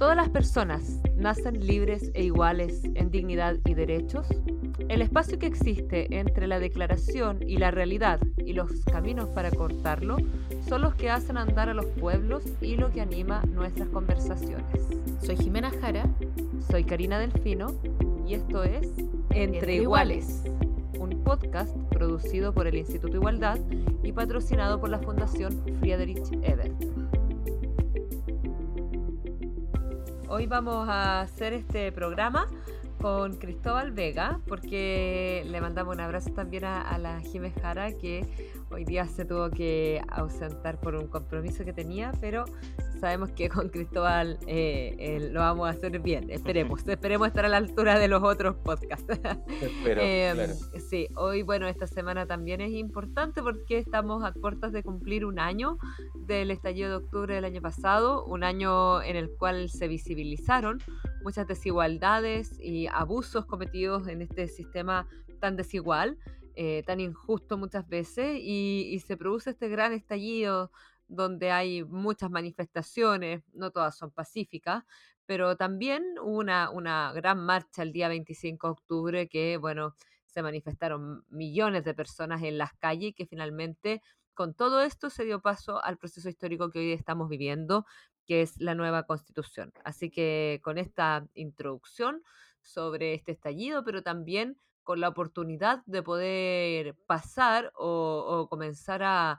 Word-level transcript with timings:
Todas 0.00 0.16
las 0.16 0.30
personas 0.30 0.98
nacen 1.14 1.66
libres 1.66 2.10
e 2.14 2.24
iguales 2.24 2.84
en 2.94 3.10
dignidad 3.10 3.56
y 3.66 3.74
derechos. 3.74 4.26
El 4.88 5.02
espacio 5.02 5.38
que 5.38 5.46
existe 5.46 6.18
entre 6.18 6.46
la 6.46 6.58
declaración 6.58 7.46
y 7.46 7.58
la 7.58 7.70
realidad 7.70 8.18
y 8.38 8.54
los 8.54 8.82
caminos 8.86 9.28
para 9.28 9.50
cortarlo 9.50 10.16
son 10.66 10.80
los 10.80 10.94
que 10.94 11.10
hacen 11.10 11.36
andar 11.36 11.68
a 11.68 11.74
los 11.74 11.84
pueblos 11.84 12.44
y 12.62 12.76
lo 12.76 12.90
que 12.90 13.02
anima 13.02 13.42
nuestras 13.52 13.90
conversaciones. 13.90 14.88
Soy 15.22 15.36
Jimena 15.36 15.70
Jara. 15.82 16.06
Soy 16.70 16.84
Karina 16.84 17.18
Delfino 17.18 17.66
y 18.26 18.32
esto 18.32 18.64
es 18.64 18.88
Entre, 19.28 19.82
Iguales, 19.82 20.44
un 20.98 21.22
podcast 21.22 21.76
producido 21.90 22.54
por 22.54 22.66
el 22.66 22.76
Instituto 22.76 23.18
Igualdad 23.18 23.58
y 24.02 24.12
patrocinado 24.12 24.80
por 24.80 24.88
la 24.88 25.00
Fundación 25.00 25.62
Friedrich 25.78 26.26
Ebert. 26.40 26.89
Hoy 30.32 30.46
vamos 30.46 30.88
a 30.88 31.22
hacer 31.22 31.52
este 31.52 31.90
programa 31.90 32.46
con 33.00 33.34
Cristóbal 33.34 33.90
Vega, 33.90 34.40
porque 34.46 35.44
le 35.50 35.60
mandamos 35.60 35.96
un 35.96 36.00
abrazo 36.00 36.30
también 36.30 36.64
a, 36.66 36.96
la 36.98 37.18
Jiménez 37.18 37.60
Jara, 37.60 37.90
que 37.98 38.24
hoy 38.70 38.84
día 38.84 39.08
se 39.08 39.24
tuvo 39.24 39.50
que 39.50 40.00
ausentar 40.06 40.78
por 40.78 40.94
un 40.94 41.08
compromiso 41.08 41.64
que 41.64 41.72
tenía, 41.72 42.12
pero 42.20 42.44
sabemos 43.00 43.32
que 43.32 43.48
con 43.48 43.70
Cristóbal 43.70 44.38
eh, 44.46 45.28
lo 45.32 45.40
vamos 45.40 45.66
a 45.66 45.70
hacer 45.70 45.98
bien. 46.00 46.30
Esperemos, 46.30 46.86
esperemos 46.86 47.28
estar 47.28 47.44
a 47.46 47.48
la 47.48 47.56
altura 47.56 47.98
de 47.98 48.08
los 48.08 48.22
otros 48.22 48.56
podcasts. 48.56 49.18
Espero, 49.62 50.02
em, 50.02 50.50
Sí, 50.88 51.08
hoy, 51.16 51.42
bueno, 51.42 51.66
esta 51.66 51.86
semana 51.86 52.26
también 52.26 52.60
es 52.60 52.72
importante 52.72 53.42
porque 53.42 53.78
estamos 53.78 54.22
a 54.22 54.32
puertas 54.32 54.72
de 54.72 54.82
cumplir 54.82 55.24
un 55.24 55.38
año 55.38 55.78
del 56.14 56.50
estallido 56.50 56.90
de 56.90 56.96
octubre 56.96 57.34
del 57.34 57.44
año 57.44 57.62
pasado, 57.62 58.24
un 58.26 58.44
año 58.44 59.02
en 59.02 59.16
el 59.16 59.30
cual 59.30 59.70
se 59.70 59.88
visibilizaron 59.88 60.82
muchas 61.22 61.46
desigualdades 61.46 62.58
y 62.60 62.86
abusos 62.88 63.46
cometidos 63.46 64.08
en 64.08 64.20
este 64.22 64.46
sistema 64.48 65.08
tan 65.40 65.56
desigual. 65.56 66.18
Eh, 66.56 66.82
tan 66.84 67.00
injusto 67.00 67.56
muchas 67.56 67.88
veces 67.88 68.36
y, 68.38 68.88
y, 68.90 68.98
se 68.98 69.16
produce 69.16 69.50
este 69.50 69.68
gran 69.68 69.92
estallido 69.92 70.70
donde 71.10 71.50
hay 71.50 71.84
muchas 71.84 72.30
manifestaciones, 72.30 73.42
no 73.52 73.70
todas 73.70 73.96
son 73.96 74.10
pacíficas, 74.12 74.84
pero 75.26 75.56
también 75.56 76.02
una, 76.22 76.70
una 76.70 77.12
gran 77.12 77.44
marcha 77.44 77.82
el 77.82 77.92
día 77.92 78.08
25 78.08 78.66
de 78.66 78.70
octubre 78.72 79.28
que, 79.28 79.56
bueno, 79.58 79.94
se 80.26 80.42
manifestaron 80.42 81.24
millones 81.28 81.84
de 81.84 81.94
personas 81.94 82.42
en 82.42 82.58
las 82.58 82.72
calles 82.74 83.10
y 83.10 83.12
que 83.12 83.26
finalmente 83.26 84.02
con 84.34 84.54
todo 84.54 84.80
esto 84.80 85.10
se 85.10 85.24
dio 85.24 85.40
paso 85.42 85.84
al 85.84 85.98
proceso 85.98 86.28
histórico 86.28 86.70
que 86.70 86.78
hoy 86.78 86.92
estamos 86.92 87.28
viviendo, 87.28 87.84
que 88.26 88.42
es 88.42 88.60
la 88.60 88.74
nueva 88.74 89.02
constitución. 89.02 89.72
Así 89.84 90.10
que 90.10 90.60
con 90.62 90.78
esta 90.78 91.26
introducción 91.34 92.22
sobre 92.62 93.14
este 93.14 93.32
estallido, 93.32 93.84
pero 93.84 94.02
también 94.02 94.58
con 94.82 95.00
la 95.00 95.08
oportunidad 95.08 95.82
de 95.86 96.02
poder 96.02 96.96
pasar 97.06 97.72
o, 97.74 98.46
comenzar 98.48 99.02
a, 99.02 99.38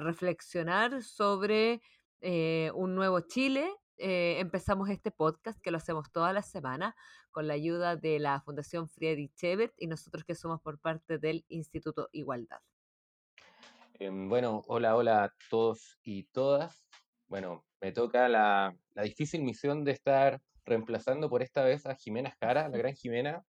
reflexionar 0.00 1.02
sobre 1.02 1.82
eh, 2.20 2.70
un 2.74 2.94
nuevo 2.94 3.20
Chile. 3.20 3.68
Eh, 3.96 4.36
empezamos 4.38 4.88
este 4.90 5.10
podcast 5.10 5.60
que 5.60 5.70
lo 5.70 5.78
hacemos 5.78 6.10
toda 6.12 6.32
la 6.32 6.42
semana 6.42 6.94
con 7.30 7.48
la 7.48 7.54
ayuda 7.54 7.96
de 7.96 8.18
la 8.18 8.40
Fundación 8.40 8.88
Friedrich 8.88 9.42
Ebert 9.42 9.74
y 9.76 9.86
nosotros 9.86 10.24
que 10.24 10.34
somos 10.34 10.60
por 10.60 10.78
parte 10.78 11.18
del 11.18 11.44
Instituto 11.48 12.08
Igualdad. 12.12 12.60
Em, 13.94 14.28
bueno, 14.28 14.62
hola, 14.66 14.96
hola 14.96 15.24
a 15.24 15.34
todos 15.50 15.98
y 16.02 16.24
todas. 16.24 16.86
Bueno, 17.28 17.64
me 17.80 17.92
toca 17.92 18.28
la, 18.28 18.76
la 18.94 19.02
difícil 19.02 19.42
misión 19.42 19.84
de 19.84 19.92
estar 19.92 20.40
reemplazando 20.64 21.28
por 21.28 21.42
esta 21.42 21.64
vez 21.64 21.86
a 21.86 21.94
Jimena 21.94 22.36
Jara, 22.40 22.68
la 22.68 22.76
gran 22.78 22.94
Jimena, 22.94 23.44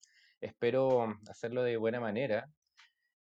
Espero 0.40 1.14
hacerlo 1.28 1.62
de 1.62 1.76
buena 1.76 2.00
manera. 2.00 2.48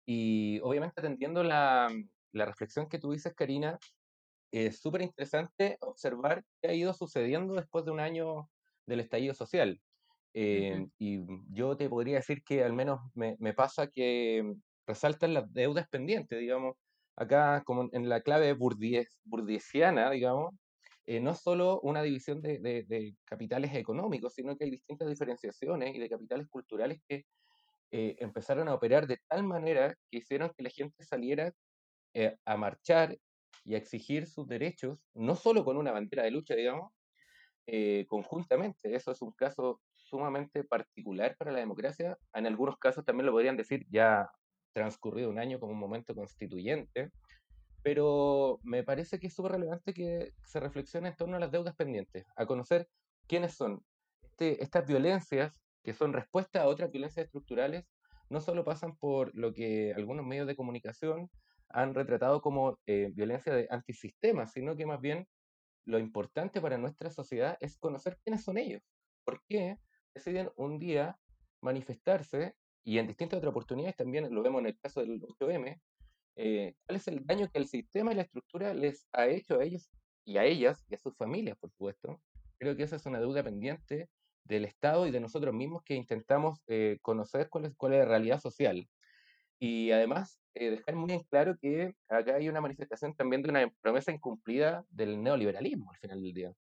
Y 0.05 0.59
obviamente 0.61 1.01
atendiendo 1.01 1.43
la, 1.43 1.89
la 2.31 2.45
reflexión 2.45 2.87
que 2.87 2.99
tú 2.99 3.11
dices, 3.11 3.33
Karina, 3.33 3.77
es 4.51 4.79
súper 4.79 5.01
interesante 5.01 5.77
observar 5.81 6.43
qué 6.61 6.69
ha 6.69 6.73
ido 6.73 6.93
sucediendo 6.93 7.55
después 7.55 7.85
de 7.85 7.91
un 7.91 7.99
año 7.99 8.49
del 8.85 9.01
estallido 9.01 9.33
social. 9.33 9.79
Eh, 10.33 10.87
y 10.99 11.19
yo 11.49 11.75
te 11.75 11.89
podría 11.89 12.17
decir 12.17 12.43
que 12.43 12.63
al 12.63 12.73
menos 12.73 12.99
me, 13.15 13.35
me 13.39 13.53
pasa 13.53 13.87
que 13.87 14.55
resaltan 14.85 15.33
las 15.33 15.51
deudas 15.51 15.87
pendientes, 15.89 16.39
digamos, 16.39 16.75
acá 17.15 17.63
como 17.65 17.89
en 17.91 18.07
la 18.07 18.21
clave 18.21 18.53
burdies, 18.53 19.19
burdiesiana, 19.23 20.11
digamos, 20.11 20.53
eh, 21.09 21.21
no 21.21 21.33
solo 21.35 21.79
una 21.83 22.03
división 22.03 22.41
de, 22.41 23.15
capitales 23.23 23.73
económicos, 23.73 24.33
sino 24.33 24.57
que 24.57 24.65
hay 24.65 24.71
distintas 24.71 25.07
diferenciaciones 25.07 25.95
y 25.95 25.99
de 25.99 26.09
capitales 26.09 26.47
culturales 26.49 26.99
que 27.07 27.25
eh, 27.91 28.17
empezaron 28.19 28.67
a 28.67 28.73
operar 28.73 29.07
de 29.07 29.17
tal 29.29 29.43
manera 29.43 29.95
que 30.11 30.17
hicieron 30.17 30.51
que 30.55 30.63
la 30.63 30.69
gente 30.69 31.05
saliera 31.05 31.53
eh, 32.13 32.35
a 32.43 32.57
marchar 32.57 33.17
y 33.63 33.75
a 33.75 33.77
exigir 33.77 34.27
sus 34.27 34.49
derechos, 34.49 34.99
no 35.13 35.37
solo 35.37 35.63
con 35.63 35.77
una 35.77 35.93
bandera 35.93 36.23
de 36.23 36.31
lucha, 36.31 36.55
digamos, 36.55 36.91
conjuntamente. 38.07 38.93
Eso 38.95 39.11
es 39.11 39.21
un 39.21 39.31
caso 39.31 39.81
sumamente 39.95 40.63
particular 40.63 41.35
para 41.37 41.51
la 41.51 41.59
democracia. 41.59 42.17
En 42.33 42.47
algunos 42.47 42.77
casos 42.77 43.05
también 43.05 43.25
lo 43.25 43.33
podrían 43.33 43.57
decir 43.57 43.85
ya 43.89 44.29
transcurrido 44.73 45.29
un 45.29 45.39
año 45.39 45.59
como 45.59 45.73
un 45.73 45.79
momento 45.79 46.15
constituyente 46.15 47.11
pero 47.87 48.59
me 48.63 48.83
parece 48.83 49.17
que 49.17 49.27
es 49.27 49.33
súper 49.33 49.53
relevante 49.53 49.93
que 49.93 50.33
se 50.43 50.59
reflexione 50.59 51.07
en 51.07 51.15
torno 51.15 51.37
a 51.37 51.39
las 51.39 51.53
deudas 51.53 51.73
pendientes, 51.73 52.25
a 52.35 52.45
conocer 52.45 52.89
quiénes 53.27 53.53
son. 53.53 53.81
Este, 54.23 54.61
estas 54.61 54.85
violencias, 54.85 55.61
que 55.85 55.93
son 55.93 56.11
respuesta 56.11 56.61
a 56.61 56.67
otras 56.67 56.91
violencias 56.91 57.27
estructurales, 57.27 57.85
no 58.29 58.41
solo 58.41 58.65
pasan 58.65 58.97
por 58.97 59.33
lo 59.33 59.53
que 59.53 59.93
algunos 59.95 60.25
medios 60.25 60.47
de 60.47 60.57
comunicación 60.57 61.29
han 61.69 61.93
retratado 61.93 62.41
como 62.41 62.77
eh, 62.87 63.09
violencia 63.13 63.55
de 63.55 63.67
antisistema, 63.69 64.47
sino 64.47 64.75
que 64.75 64.85
más 64.85 64.99
bien 64.99 65.25
lo 65.85 65.97
importante 65.97 66.59
para 66.59 66.77
nuestra 66.77 67.09
sociedad 67.09 67.55
es 67.61 67.77
conocer 67.77 68.17
quiénes 68.21 68.43
son 68.43 68.57
ellos, 68.57 68.81
por 69.23 69.41
qué 69.47 69.77
deciden 70.13 70.49
un 70.57 70.77
día 70.77 71.17
manifestarse 71.61 72.53
y 72.83 72.97
en 72.97 73.07
distintas 73.07 73.37
otras 73.37 73.51
oportunidades, 73.51 73.95
también 73.95 74.27
lo 74.35 74.43
vemos 74.43 74.59
en 74.59 74.67
el 74.67 74.77
caso 74.77 74.99
del 74.99 75.21
8M, 75.21 75.79
eh, 76.39 76.75
cuál 76.85 76.97
es 76.97 77.07
el 77.07 77.25
daño 77.25 77.49
que 77.51 77.57
el 77.57 77.67
sistema 77.67 78.11
y 78.11 78.15
la 78.15 78.21
estructura 78.21 78.73
les 78.75 79.07
ha 79.11 79.27
hecho 79.27 79.59
a 79.59 79.63
ellos 79.63 79.89
y 80.23 80.37
a 80.37 80.45
ellas 80.45 80.85
y 80.87 80.93
a 80.93 80.99
sus 80.99 81.17
familias, 81.17 81.57
por 81.57 81.71
supuesto. 81.71 82.21
Creo 82.59 82.75
que 82.75 82.83
esa 82.83 82.95
es 82.95 83.05
una 83.07 83.19
deuda 83.19 83.43
pendiente 83.43 84.07
del 84.43 84.65
Estado 84.65 85.07
y 85.07 85.11
de 85.11 85.19
nosotros 85.19 85.53
mismos 85.53 85.81
que 85.83 85.95
intentamos 85.95 86.61
eh, 86.67 86.99
conocer 87.01 87.49
cuál 87.49 87.65
es, 87.65 87.75
cuál 87.75 87.93
es 87.93 87.99
la 87.99 88.05
realidad 88.05 88.39
social. 88.39 88.87
Y 89.59 89.89
además, 89.89 90.39
eh, 90.53 90.69
dejar 90.69 90.95
muy 90.95 91.11
en 91.11 91.23
claro 91.23 91.57
que 91.59 91.95
acá 92.07 92.35
hay 92.35 92.47
una 92.49 92.61
manifestación 92.61 93.15
también 93.15 93.41
de 93.41 93.49
una 93.49 93.73
promesa 93.81 94.11
incumplida 94.11 94.85
del 94.89 95.21
neoliberalismo 95.23 95.89
al 95.91 95.97
final 95.97 96.21
del 96.21 96.33
día. 96.33 96.53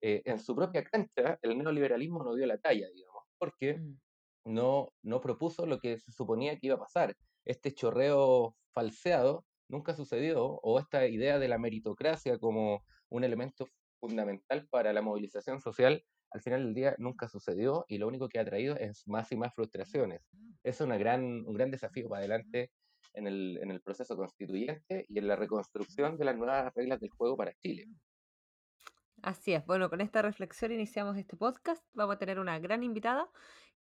en 0.00 0.38
su 0.38 0.54
propia 0.54 0.84
cancha, 0.84 1.38
el 1.42 1.58
neoliberalismo 1.58 2.22
no 2.22 2.34
dio 2.34 2.46
la 2.46 2.58
talla, 2.58 2.86
digamos, 2.94 3.24
porque 3.38 3.78
mm. 3.78 3.98
no, 4.44 4.92
no 5.02 5.20
propuso 5.20 5.66
lo 5.66 5.80
que 5.80 5.98
se 5.98 6.12
suponía 6.12 6.56
que 6.56 6.68
iba 6.68 6.76
a 6.76 6.78
pasar. 6.86 7.16
Este 7.44 7.72
chorreo 7.72 8.56
falseado 8.72 9.44
nunca 9.68 9.94
sucedió, 9.94 10.44
o 10.44 10.78
esta 10.78 11.06
idea 11.06 11.38
de 11.38 11.48
la 11.48 11.58
meritocracia 11.58 12.38
como 12.38 12.84
un 13.08 13.24
elemento 13.24 13.68
fundamental 13.98 14.66
para 14.68 14.92
la 14.92 15.02
movilización 15.02 15.60
social, 15.60 16.04
al 16.30 16.42
final 16.42 16.64
del 16.64 16.74
día 16.74 16.94
nunca 16.98 17.28
sucedió 17.28 17.84
y 17.88 17.98
lo 17.98 18.08
único 18.08 18.28
que 18.28 18.38
ha 18.38 18.44
traído 18.44 18.76
es 18.76 19.06
más 19.06 19.30
y 19.32 19.36
más 19.36 19.54
frustraciones. 19.54 20.20
Es 20.62 20.80
una 20.80 20.98
gran, 20.98 21.22
un 21.22 21.54
gran 21.54 21.70
desafío 21.70 22.08
para 22.08 22.20
adelante 22.20 22.72
en 23.12 23.26
el, 23.26 23.58
en 23.62 23.70
el 23.70 23.80
proceso 23.80 24.16
constituyente 24.16 25.06
y 25.08 25.18
en 25.18 25.28
la 25.28 25.36
reconstrucción 25.36 26.16
de 26.18 26.24
las 26.24 26.36
nuevas 26.36 26.74
reglas 26.74 27.00
del 27.00 27.10
juego 27.10 27.36
para 27.36 27.54
Chile. 27.54 27.86
Así 29.22 29.54
es. 29.54 29.64
Bueno, 29.64 29.88
con 29.88 30.00
esta 30.00 30.20
reflexión 30.20 30.72
iniciamos 30.72 31.16
este 31.16 31.36
podcast. 31.36 31.82
Vamos 31.94 32.16
a 32.16 32.18
tener 32.18 32.38
una 32.38 32.58
gran 32.58 32.82
invitada 32.82 33.30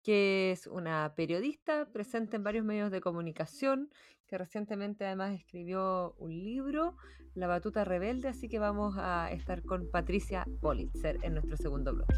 que 0.02 0.50
es 0.50 0.66
una 0.66 1.14
periodista 1.14 1.86
presente 1.92 2.36
en 2.36 2.44
varios 2.44 2.64
medios 2.64 2.90
de 2.90 3.00
comunicación, 3.00 3.90
que 4.26 4.38
recientemente 4.38 5.06
además 5.06 5.34
escribió 5.34 6.14
un 6.18 6.30
libro, 6.30 6.96
La 7.34 7.46
Batuta 7.46 7.84
Rebelde, 7.84 8.28
así 8.28 8.48
que 8.48 8.58
vamos 8.58 8.96
a 8.98 9.30
estar 9.30 9.62
con 9.62 9.90
Patricia 9.90 10.46
Politzer 10.60 11.18
en 11.22 11.34
nuestro 11.34 11.56
segundo 11.56 11.94
bloque. 11.94 12.14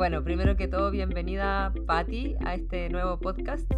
Bueno, 0.00 0.24
primero 0.24 0.56
que 0.56 0.66
todo, 0.66 0.90
bienvenida 0.90 1.74
Patti 1.86 2.34
a 2.40 2.54
este 2.54 2.88
nuevo 2.88 3.18
podcast. 3.18 3.70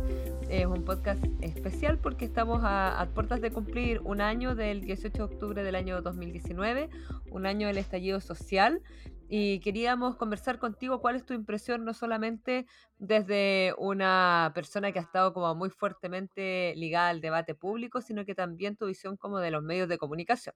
Es 0.48 0.66
un 0.66 0.84
podcast 0.84 1.20
especial 1.40 1.98
porque 1.98 2.24
estamos 2.24 2.60
a, 2.62 3.08
puertas 3.12 3.40
de 3.40 3.50
cumplir 3.50 4.00
un 4.04 4.20
año 4.20 4.54
del 4.54 4.82
18 4.82 5.19
de 5.19 5.22
octubre 5.24 5.64
del 5.64 5.74
año 5.74 6.00
2019, 6.00 6.90
un 7.32 7.44
año 7.44 7.66
del 7.66 7.78
estallido 7.78 8.20
social 8.20 8.82
y 9.28 9.58
queríamos 9.58 10.14
conversar 10.14 10.60
contigo 10.60 11.00
cuál 11.00 11.16
es 11.16 11.26
tu 11.26 11.34
impresión, 11.34 11.84
no 11.84 11.92
solamente 11.92 12.66
desde 12.98 13.74
una 13.76 14.52
persona 14.54 14.92
que 14.92 15.00
ha 15.00 15.02
estado 15.02 15.34
como 15.34 15.52
muy 15.56 15.70
fuertemente 15.70 16.72
ligada 16.76 17.08
al 17.08 17.20
debate 17.20 17.56
público, 17.56 18.00
sino 18.00 18.24
que 18.24 18.36
también 18.36 18.76
tu 18.76 18.86
visión 18.86 19.16
como 19.16 19.40
de 19.40 19.50
los 19.50 19.64
medios 19.64 19.88
de 19.88 19.98
comunicación. 19.98 20.54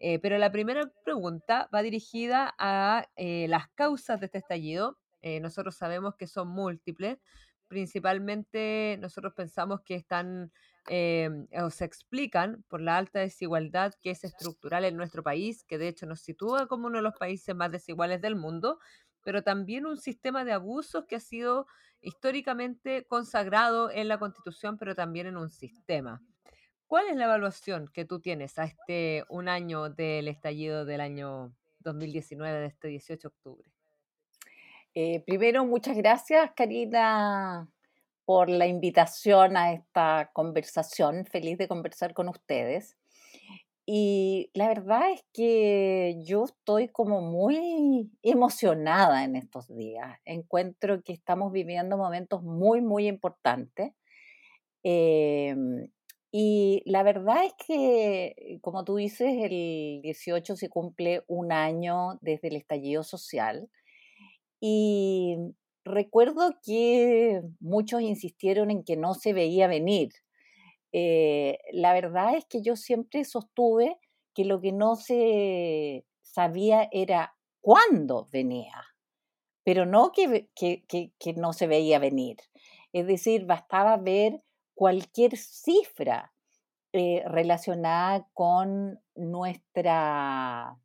Eh, 0.00 0.18
pero 0.20 0.38
la 0.38 0.52
primera 0.52 0.90
pregunta 1.04 1.68
va 1.74 1.82
dirigida 1.82 2.54
a 2.58 3.08
eh, 3.16 3.46
las 3.48 3.68
causas 3.70 4.20
de 4.20 4.26
este 4.26 4.38
estallido. 4.38 4.98
Eh, 5.22 5.40
nosotros 5.40 5.76
sabemos 5.76 6.14
que 6.16 6.26
son 6.26 6.48
múltiples. 6.48 7.18
Principalmente 7.66 8.96
nosotros 9.00 9.34
pensamos 9.34 9.80
que 9.82 9.94
están 9.94 10.52
o 10.90 11.68
se 11.68 11.84
explican 11.84 12.64
por 12.66 12.80
la 12.80 12.96
alta 12.96 13.18
desigualdad 13.18 13.92
que 14.00 14.10
es 14.10 14.24
estructural 14.24 14.86
en 14.86 14.96
nuestro 14.96 15.22
país, 15.22 15.62
que 15.64 15.76
de 15.76 15.88
hecho 15.88 16.06
nos 16.06 16.20
sitúa 16.20 16.66
como 16.66 16.86
uno 16.86 16.96
de 16.96 17.02
los 17.02 17.14
países 17.18 17.54
más 17.54 17.70
desiguales 17.70 18.22
del 18.22 18.36
mundo, 18.36 18.78
pero 19.22 19.42
también 19.42 19.84
un 19.84 19.98
sistema 19.98 20.46
de 20.46 20.52
abusos 20.52 21.04
que 21.06 21.16
ha 21.16 21.20
sido 21.20 21.66
históricamente 22.00 23.06
consagrado 23.06 23.90
en 23.90 24.08
la 24.08 24.18
Constitución, 24.18 24.78
pero 24.78 24.94
también 24.94 25.26
en 25.26 25.36
un 25.36 25.50
sistema. 25.50 26.22
¿Cuál 26.88 27.08
es 27.10 27.16
la 27.16 27.26
evaluación 27.26 27.86
que 27.92 28.06
tú 28.06 28.18
tienes 28.18 28.58
a 28.58 28.64
este 28.64 29.22
un 29.28 29.50
año 29.50 29.90
del 29.90 30.26
estallido 30.26 30.86
del 30.86 31.02
año 31.02 31.52
2019, 31.80 32.60
de 32.60 32.66
este 32.66 32.88
18 32.88 33.28
de 33.28 33.28
octubre? 33.28 33.70
Eh, 34.94 35.20
primero, 35.26 35.66
muchas 35.66 35.98
gracias, 35.98 36.50
Karina, 36.56 37.68
por 38.24 38.48
la 38.48 38.66
invitación 38.66 39.58
a 39.58 39.74
esta 39.74 40.30
conversación. 40.32 41.26
Feliz 41.26 41.58
de 41.58 41.68
conversar 41.68 42.14
con 42.14 42.30
ustedes. 42.30 42.96
Y 43.84 44.50
la 44.54 44.68
verdad 44.68 45.10
es 45.12 45.22
que 45.34 46.16
yo 46.24 46.44
estoy 46.44 46.88
como 46.88 47.20
muy 47.20 48.10
emocionada 48.22 49.24
en 49.24 49.36
estos 49.36 49.68
días. 49.68 50.18
Encuentro 50.24 51.02
que 51.02 51.12
estamos 51.12 51.52
viviendo 51.52 51.98
momentos 51.98 52.42
muy, 52.42 52.80
muy 52.80 53.08
importantes. 53.08 53.92
Em, 54.82 55.90
y 56.30 56.82
la 56.84 57.02
verdad 57.02 57.44
es 57.46 57.54
que, 57.66 58.58
como 58.60 58.84
tú 58.84 58.96
dices, 58.96 59.34
el 59.38 60.00
18 60.02 60.56
se 60.56 60.68
cumple 60.68 61.24
un 61.26 61.52
año 61.52 62.18
desde 62.20 62.48
el 62.48 62.56
estallido 62.56 63.02
social 63.02 63.70
y 64.60 65.36
recuerdo 65.84 66.56
que 66.62 67.42
muchos 67.60 68.02
insistieron 68.02 68.70
en 68.70 68.84
que 68.84 68.96
no 68.96 69.14
se 69.14 69.32
veía 69.32 69.68
venir. 69.68 70.10
Eh, 70.92 71.58
la 71.72 71.94
verdad 71.94 72.36
es 72.36 72.44
que 72.46 72.62
yo 72.62 72.76
siempre 72.76 73.24
sostuve 73.24 73.98
que 74.34 74.44
lo 74.44 74.60
que 74.60 74.72
no 74.72 74.96
se 74.96 76.04
sabía 76.22 76.88
era 76.92 77.34
cuándo 77.62 78.28
venía, 78.32 78.84
pero 79.64 79.86
no 79.86 80.12
que, 80.12 80.48
que, 80.54 80.84
que 81.18 81.32
no 81.34 81.54
se 81.54 81.66
veía 81.66 81.98
venir. 81.98 82.36
Es 82.92 83.06
decir, 83.06 83.46
bastaba 83.46 83.96
ver 83.96 84.42
cualquier 84.78 85.36
cifra 85.36 86.32
eh, 86.92 87.24
relacionada 87.26 88.28
con 88.32 89.00
nuestra, 89.16 90.78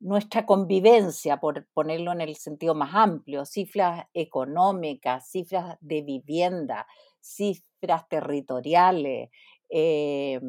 nuestra 0.00 0.44
convivencia, 0.44 1.36
por 1.36 1.64
ponerlo 1.72 2.10
en 2.10 2.22
el 2.22 2.34
sentido 2.34 2.74
más 2.74 2.92
amplio, 2.92 3.44
cifras 3.44 4.08
económicas, 4.14 5.30
cifras 5.30 5.78
de 5.80 6.02
vivienda, 6.02 6.88
cifras 7.20 8.08
territoriales, 8.08 9.30
eh, 9.68 10.40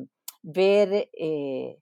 ver, 0.41 1.11
eh, 1.13 1.77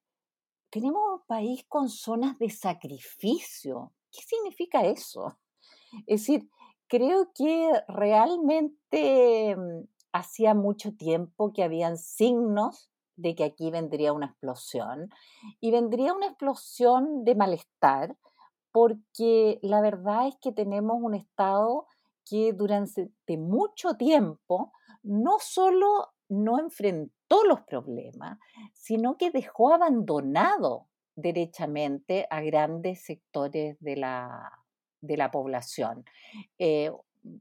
tenemos 0.69 1.01
un 1.13 1.25
país 1.25 1.63
con 1.69 1.87
zonas 1.87 2.37
de 2.39 2.49
sacrificio. 2.49 3.93
¿Qué 4.11 4.21
significa 4.21 4.85
eso? 4.85 5.37
Es 6.07 6.23
decir, 6.23 6.49
creo 6.89 7.31
que 7.33 7.71
realmente 7.87 9.55
mm, 9.55 9.94
hacía 10.15 10.53
mucho 10.53 10.93
tiempo 10.93 11.51
que 11.51 11.63
habían 11.63 11.97
signos 11.97 12.89
de 13.17 13.35
que 13.35 13.43
aquí 13.43 13.69
vendría 13.69 14.13
una 14.13 14.27
explosión 14.27 15.09
y 15.59 15.71
vendría 15.71 16.13
una 16.13 16.27
explosión 16.27 17.25
de 17.25 17.35
malestar 17.35 18.17
porque 18.71 19.59
la 19.61 19.81
verdad 19.81 20.27
es 20.27 20.35
que 20.41 20.53
tenemos 20.53 20.97
un 21.01 21.15
Estado 21.15 21.87
que 22.29 22.53
durante 22.53 23.11
mucho 23.37 23.95
tiempo 23.95 24.71
no 25.03 25.37
solo 25.39 26.13
no 26.29 26.59
enfrentó 26.59 27.43
los 27.43 27.61
problemas, 27.61 28.39
sino 28.73 29.17
que 29.17 29.31
dejó 29.31 29.73
abandonado 29.73 30.87
derechamente 31.15 32.25
a 32.29 32.41
grandes 32.41 33.03
sectores 33.03 33.77
de 33.79 33.97
la, 33.97 34.49
de 35.01 35.17
la 35.17 35.29
población. 35.29 36.03
Eh, 36.57 36.91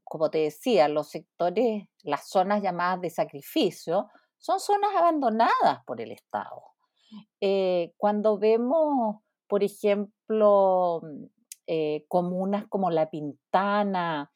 como 0.02 0.30
te 0.30 0.38
decía, 0.38 0.88
los 0.88 1.10
sectores, 1.10 1.86
las 2.02 2.28
zonas 2.28 2.62
llamadas 2.62 3.00
de 3.00 3.10
sacrificio, 3.10 4.08
son 4.38 4.60
zonas 4.60 4.90
abandonadas 4.94 5.84
por 5.86 6.00
el 6.00 6.12
Estado. 6.12 6.62
Eh, 7.40 7.92
cuando 7.96 8.38
vemos, 8.38 9.22
por 9.46 9.62
ejemplo, 9.62 11.00
mm, 11.02 11.24
eh, 11.66 12.04
comunas 12.08 12.66
como 12.68 12.90
La 12.90 13.08
Pintana, 13.10 14.32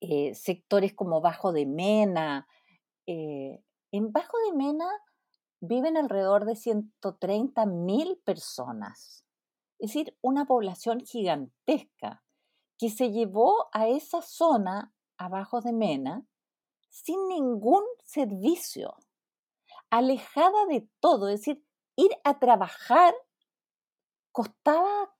eh, 0.00 0.34
sectores 0.34 0.94
como 0.94 1.20
Bajo 1.20 1.52
de 1.52 1.66
Mena, 1.66 2.46
en 3.06 4.12
Bajo 4.12 4.36
de 4.46 4.56
Mena 4.56 4.88
viven 5.60 5.96
alrededor 5.96 6.44
de 6.44 6.56
130 6.56 7.64
mil 7.64 8.20
personas, 8.24 9.24
es 9.78 9.92
decir, 9.92 10.16
una 10.22 10.44
población 10.44 11.00
gigantesca 11.00 12.25
que 12.78 12.90
se 12.90 13.10
llevó 13.10 13.68
a 13.72 13.88
esa 13.88 14.22
zona 14.22 14.92
abajo 15.16 15.60
de 15.60 15.72
Mena 15.72 16.26
sin 16.88 17.28
ningún 17.28 17.82
servicio, 18.04 18.96
alejada 19.90 20.66
de 20.66 20.88
todo, 21.00 21.28
es 21.28 21.40
decir, 21.40 21.62
ir 21.96 22.10
a 22.24 22.38
trabajar 22.38 23.14
costaba 24.32 25.14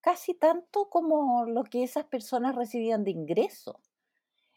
casi 0.00 0.34
tanto 0.34 0.88
como 0.88 1.44
lo 1.44 1.64
que 1.64 1.82
esas 1.82 2.04
personas 2.04 2.56
recibían 2.56 3.04
de 3.04 3.10
ingreso. 3.10 3.80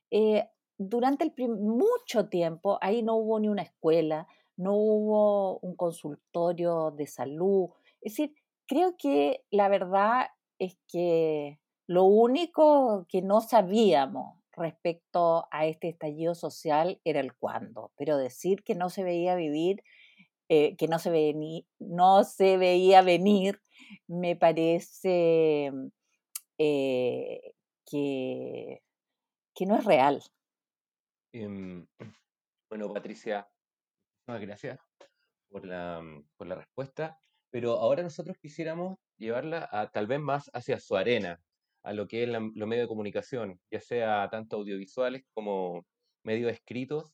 Eh, 0.09 0.49
durante 0.77 1.23
el 1.23 1.33
mucho 1.49 2.27
tiempo 2.27 2.77
ahí 2.81 3.03
no 3.03 3.15
hubo 3.15 3.39
ni 3.39 3.47
una 3.47 3.61
escuela, 3.61 4.27
no 4.57 4.75
hubo 4.75 5.59
un 5.59 5.75
consultorio 5.75 6.91
de 6.91 7.07
salud. 7.07 7.69
Es 8.01 8.13
decir, 8.13 8.35
creo 8.65 8.95
que 8.97 9.45
la 9.51 9.69
verdad 9.69 10.27
es 10.59 10.77
que 10.87 11.60
lo 11.91 12.05
único 12.05 13.05
que 13.09 13.21
no 13.21 13.41
sabíamos 13.41 14.41
respecto 14.53 15.49
a 15.51 15.65
este 15.65 15.89
estallido 15.89 16.35
social 16.35 17.01
era 17.03 17.19
el 17.19 17.35
cuándo, 17.35 17.91
pero 17.97 18.15
decir 18.15 18.63
que 18.63 18.75
no 18.75 18.89
se 18.89 19.03
veía 19.03 19.35
vivir, 19.35 19.83
eh, 20.47 20.77
que 20.77 20.87
no 20.87 20.99
se, 20.99 21.09
veía 22.57 23.01
venir, 23.01 23.61
me 24.07 24.37
parece 24.37 25.69
eh, 26.57 27.53
que, 27.85 28.81
no 29.67 29.75
es 29.75 29.83
real. 29.83 30.23
Em, 31.33 31.85
bueno, 32.69 32.93
Patricia, 32.93 33.49
muchas 34.25 34.41
gracias 34.41 34.79
por 35.49 35.65
la, 35.65 36.01
por 36.37 36.47
la 36.47 36.55
respuesta, 36.55 37.19
pero 37.49 37.73
ahora 37.73 38.01
nosotros 38.01 38.37
quisiéramos 38.37 38.97
llevarla 39.17 39.89
tal 39.91 40.07
vez 40.07 40.21
más 40.21 40.49
hacia 40.53 40.79
su 40.79 40.95
arena, 40.95 41.41
a 41.83 41.93
lo 41.93 42.07
que 42.07 42.23
es 42.23 42.29
los 42.29 42.67
medios 42.67 42.85
de 42.85 42.87
comunicación, 42.87 43.59
ya 43.71 43.79
sea 43.79 44.29
tanto 44.29 44.57
audiovisuales 44.57 45.23
como 45.33 45.85
medios 46.23 46.51
escritos, 46.51 47.13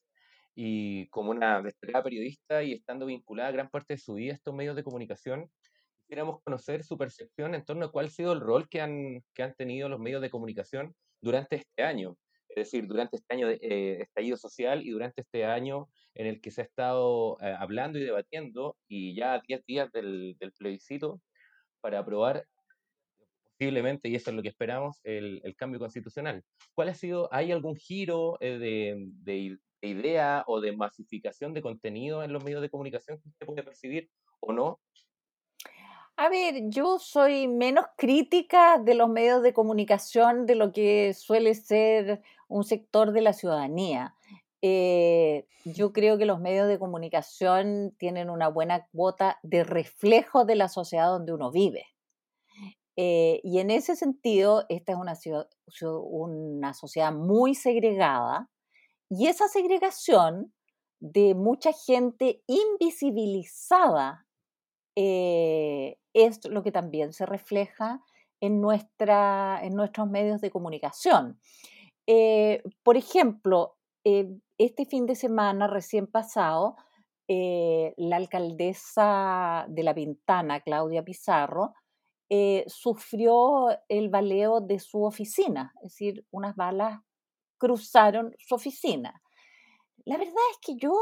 y 0.60 1.08
como 1.10 1.30
una 1.30 1.62
destacada 1.62 2.04
periodista 2.04 2.64
y 2.64 2.74
estando 2.74 3.06
vinculada 3.06 3.52
gran 3.52 3.70
parte 3.70 3.94
de 3.94 4.00
su 4.00 4.16
vida 4.16 4.32
a 4.32 4.36
estos 4.36 4.56
medios 4.56 4.76
de 4.76 4.84
comunicación, 4.84 5.52
quisiéramos 6.02 6.42
conocer 6.42 6.84
su 6.84 6.98
percepción 6.98 7.54
en 7.54 7.64
torno 7.64 7.86
a 7.86 7.92
cuál 7.92 8.08
ha 8.08 8.10
sido 8.10 8.34
el 8.34 8.40
rol 8.40 8.68
que 8.68 8.82
han, 8.82 9.24
que 9.36 9.44
han 9.44 9.54
tenido 9.54 9.88
los 9.88 10.00
medios 10.00 10.20
de 10.20 10.32
comunicación 10.32 10.96
durante 11.22 11.58
este 11.58 11.84
año, 11.84 12.18
es 12.50 12.56
decir, 12.56 12.88
durante 12.88 13.18
este 13.18 13.36
año 13.36 13.48
de 13.48 13.60
eh, 13.62 14.02
estallido 14.02 14.36
social 14.36 14.82
y 14.84 14.90
durante 14.90 15.22
este 15.22 15.46
año 15.46 15.90
en 16.16 16.26
el 16.26 16.42
que 16.42 16.50
se 16.50 16.62
ha 16.62 16.64
estado 16.64 17.38
eh, 17.40 17.56
hablando 17.60 18.00
y 18.00 18.04
debatiendo, 18.04 18.78
y 18.88 19.16
ya 19.16 19.36
a 19.36 19.42
10 19.48 19.64
días 19.68 19.92
del 19.92 20.36
plebiscito, 20.58 21.22
para 21.82 22.00
aprobar 22.00 22.48
posiblemente, 23.58 24.08
y 24.08 24.16
eso 24.16 24.30
es 24.30 24.36
lo 24.36 24.44
que 24.44 24.50
esperamos, 24.50 25.00
el, 25.04 25.42
cambio 25.58 25.80
constitucional. 25.80 26.44
¿Cuál 26.76 26.90
ha 26.90 26.94
sido, 26.94 27.28
hay 27.32 27.52
algún 27.52 27.76
giro 27.76 28.38
eh, 28.40 28.96
de, 29.24 29.58
idea 29.82 30.44
o 30.48 30.60
de 30.60 30.76
masificación 30.76 31.54
de 31.54 31.62
contenido 31.62 32.24
en 32.24 32.34
los 32.34 32.44
medios 32.44 32.62
de 32.62 32.70
comunicación 32.70 33.20
que 33.20 33.30
usted 33.30 33.46
puede 33.46 33.64
percibir 33.64 34.10
o 34.40 34.54
no? 34.54 34.80
A 36.18 36.30
ver, 36.30 36.64
yo 36.70 37.00
soy 37.00 37.48
menos 37.48 37.86
crítica 37.96 38.80
de 38.80 38.96
los 38.96 39.10
medios 39.10 39.44
de 39.44 39.54
comunicación 39.54 40.46
de 40.46 40.56
lo 40.56 40.72
que 40.72 41.14
suele 41.14 41.54
ser 41.54 42.22
un 42.48 42.64
sector 42.64 43.12
de 43.12 43.22
la 43.22 43.34
ciudadanía. 43.34 44.16
Eh, 44.62 45.48
yo 45.64 45.94
creo 45.94 46.18
que 46.18 46.26
los 46.26 46.40
medios 46.40 46.68
de 46.68 46.80
comunicación 46.80 47.96
tienen 47.98 48.30
una 48.30 48.48
buena 48.48 48.88
cuota 48.88 49.40
de 49.44 49.64
reflejo 49.64 50.46
de 50.46 50.56
la 50.56 50.70
sociedad 50.70 51.08
donde 51.08 51.34
uno 51.34 51.52
vive. 51.52 51.86
Eh, 53.00 53.42
y 53.44 53.60
en 53.60 53.70
ese 53.70 53.96
sentido, 53.96 54.66
esta 54.70 54.94
es 54.94 54.98
una, 54.98 55.13
una 56.10 56.74
sociedad 56.74 57.13
muy 57.13 57.54
segregada 57.54 58.50
y 59.08 59.27
esa 59.27 59.48
segregación 59.48 60.51
de 61.00 61.36
mucha 61.36 61.72
gente 61.74 62.42
invisibilizada 62.48 64.25
eh, 64.96 66.00
es 66.13 66.44
lo 66.50 66.63
que 66.63 66.72
también 66.72 67.13
se 67.13 67.27
refleja 67.27 68.01
en, 68.42 68.62
nuestra, 68.62 69.60
en 69.62 69.75
nuestros 69.75 70.10
medios 70.10 70.42
de 70.42 70.50
comunicación. 70.50 71.39
Eh, 72.08 72.63
por 72.82 72.98
ejemplo, 72.98 73.75
este 74.04 74.86
fin 74.86 75.06
de 75.06 75.16
semana 75.16 75.68
recién 75.68 76.08
pasado, 76.08 76.77
la 77.27 78.16
alcaldesa 78.16 79.66
de 79.68 79.84
La 79.84 79.94
Pintana, 79.94 80.62
Claudia 80.62 81.04
Pizarro, 81.04 81.74
eh, 82.30 82.66
sufrió 82.68 83.70
el 83.88 84.10
baleo 84.10 84.60
de 84.60 84.80
su 84.80 85.04
oficina, 85.04 85.74
es 85.78 85.94
decir, 85.94 86.26
unas 86.32 86.56
balas 86.56 87.02
cruzaron 87.58 88.36
su 88.38 88.56
oficina. 88.56 89.22
La 90.06 90.18
verdad 90.18 90.36
es 90.52 90.58
que 90.62 90.76
yo 90.76 90.94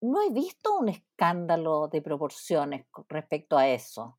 no 0.00 0.22
he 0.22 0.30
visto 0.30 0.78
un 0.78 0.88
escándalo 0.88 1.88
de 1.88 2.02
proporciones 2.02 2.86
respecto 3.08 3.56
a 3.56 3.68
eso. 3.68 4.18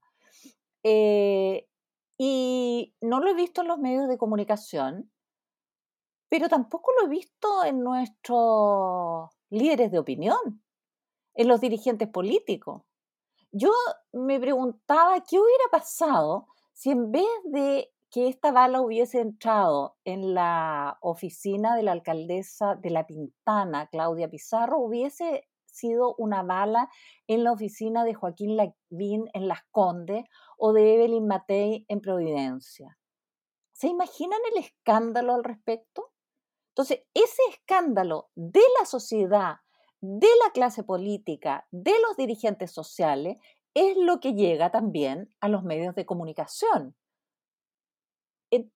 Eh, 0.84 1.68
y 2.18 2.96
no 3.02 3.20
lo 3.20 3.30
he 3.30 3.34
visto 3.34 3.62
en 3.62 3.68
los 3.68 3.80
medios 3.80 4.08
de 4.08 4.18
comunicación, 4.18 5.12
pero 6.30 6.50
tampoco 6.50 6.92
lo 7.00 7.06
he 7.06 7.10
visto 7.10 7.64
en 7.64 7.82
nuestros 7.82 9.30
líderes 9.50 9.92
de 9.92 10.00
opinión, 10.00 10.64
en 11.34 11.48
los 11.48 11.62
dirigentes 11.62 12.10
políticos 12.10 12.84
yo 13.58 13.72
me 14.12 14.38
preguntaba 14.38 15.22
qué 15.22 15.40
hubiera 15.40 15.64
pasado 15.72 16.48
si 16.74 16.92
en 16.92 17.14
vez 17.14 17.26
de 17.46 17.90
que 18.12 18.28
esta 18.28 18.52
bala 18.52 18.82
hubiese 18.82 19.22
entrado 19.22 19.96
en 20.04 20.34
la 20.34 20.98
oficina 21.02 21.74
de 21.78 21.84
la 21.84 21.94
alcaldesa 21.94 22.76
de 22.76 22.90
La 22.90 23.08
Pintana, 23.08 23.88
Claudia 23.88 24.30
Pizarro, 24.30 24.80
hubiese 24.80 25.48
sido 25.66 26.16
una 26.18 26.44
bala 26.44 26.90
en 27.28 27.46
la 27.46 27.54
oficina 27.54 28.04
de 28.04 28.14
Joaquín 28.14 28.58
Lavín 28.58 29.30
en 29.34 29.48
Las 29.48 29.62
Condes 29.72 30.26
o 30.58 30.74
de 30.74 30.96
Evelyn 30.96 31.26
Matei 31.26 31.86
en 31.88 32.02
Providencia. 32.02 32.98
¿Se 33.72 33.88
imaginan 33.88 34.40
el 34.52 34.64
escándalo 34.64 35.34
al 35.34 35.46
respecto? 35.46 36.12
Entonces, 36.72 37.04
ese 37.14 37.42
escándalo 37.52 38.32
de 38.36 38.64
la 38.80 38.86
sociedad 38.86 39.56
de 40.06 40.30
la 40.44 40.52
clase 40.54 40.84
política, 40.84 41.68
de 41.72 41.94
los 42.08 42.16
dirigentes 42.18 42.72
sociales, 42.72 43.38
es 43.74 43.98
lo 43.98 44.20
que 44.20 44.34
llega 44.34 44.72
también 44.72 45.30
a 45.42 45.50
los 45.50 45.64
medios 45.64 45.96
de 45.96 46.06
comunicación. 46.06 46.96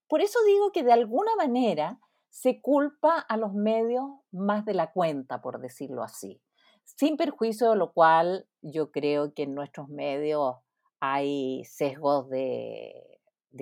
Por 0.08 0.22
eso 0.22 0.40
digo 0.46 0.72
que 0.72 0.84
de 0.84 0.92
alguna 0.92 1.36
manera 1.36 2.00
se 2.30 2.62
culpa 2.62 3.20
a 3.20 3.38
los 3.38 3.54
medios 3.54 4.06
más 4.32 4.66
de 4.66 4.74
la 4.74 4.92
cuenta, 4.92 5.42
por 5.42 5.60
decirlo 5.60 6.04
así. 6.04 6.42
Sin 6.84 7.18
perjuicio 7.18 7.70
de 7.70 7.76
lo 7.76 7.94
cual 7.94 8.48
yo 8.62 8.92
creo 8.92 9.34
que 9.34 9.44
en 9.44 9.56
nuestros 9.56 9.88
medios 9.90 10.58
hay 11.00 11.64
sesgos 11.66 12.30
de, 12.30 13.06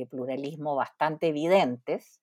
pluralismo 0.09 0.75
bastante 0.75 1.27
evidentes, 1.27 2.21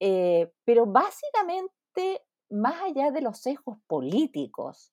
eh, 0.00 0.52
pero 0.64 0.86
básicamente 0.86 2.22
más 2.52 2.80
allá 2.82 3.10
de 3.10 3.22
los 3.22 3.38
sesgos 3.38 3.78
políticos, 3.86 4.92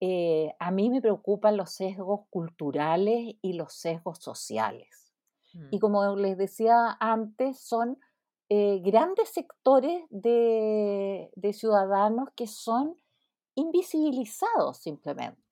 eh, 0.00 0.54
a 0.58 0.70
mí 0.70 0.90
me 0.90 1.00
preocupan 1.00 1.56
los 1.56 1.70
sesgos 1.70 2.26
culturales 2.30 3.36
y 3.40 3.52
los 3.54 3.72
sesgos 3.74 4.18
sociales. 4.18 5.12
Y 5.70 5.76
mm. 5.76 5.80
como 5.80 6.16
les 6.16 6.36
decía 6.36 6.96
antes, 7.00 7.60
son 7.60 7.98
eh, 8.48 8.80
grandes 8.84 9.30
sectores 9.30 10.04
de, 10.10 11.30
ciudadanos 11.52 12.28
que 12.36 12.46
son 12.46 12.96
invisibilizados 13.54 14.78
simplemente. 14.78 15.42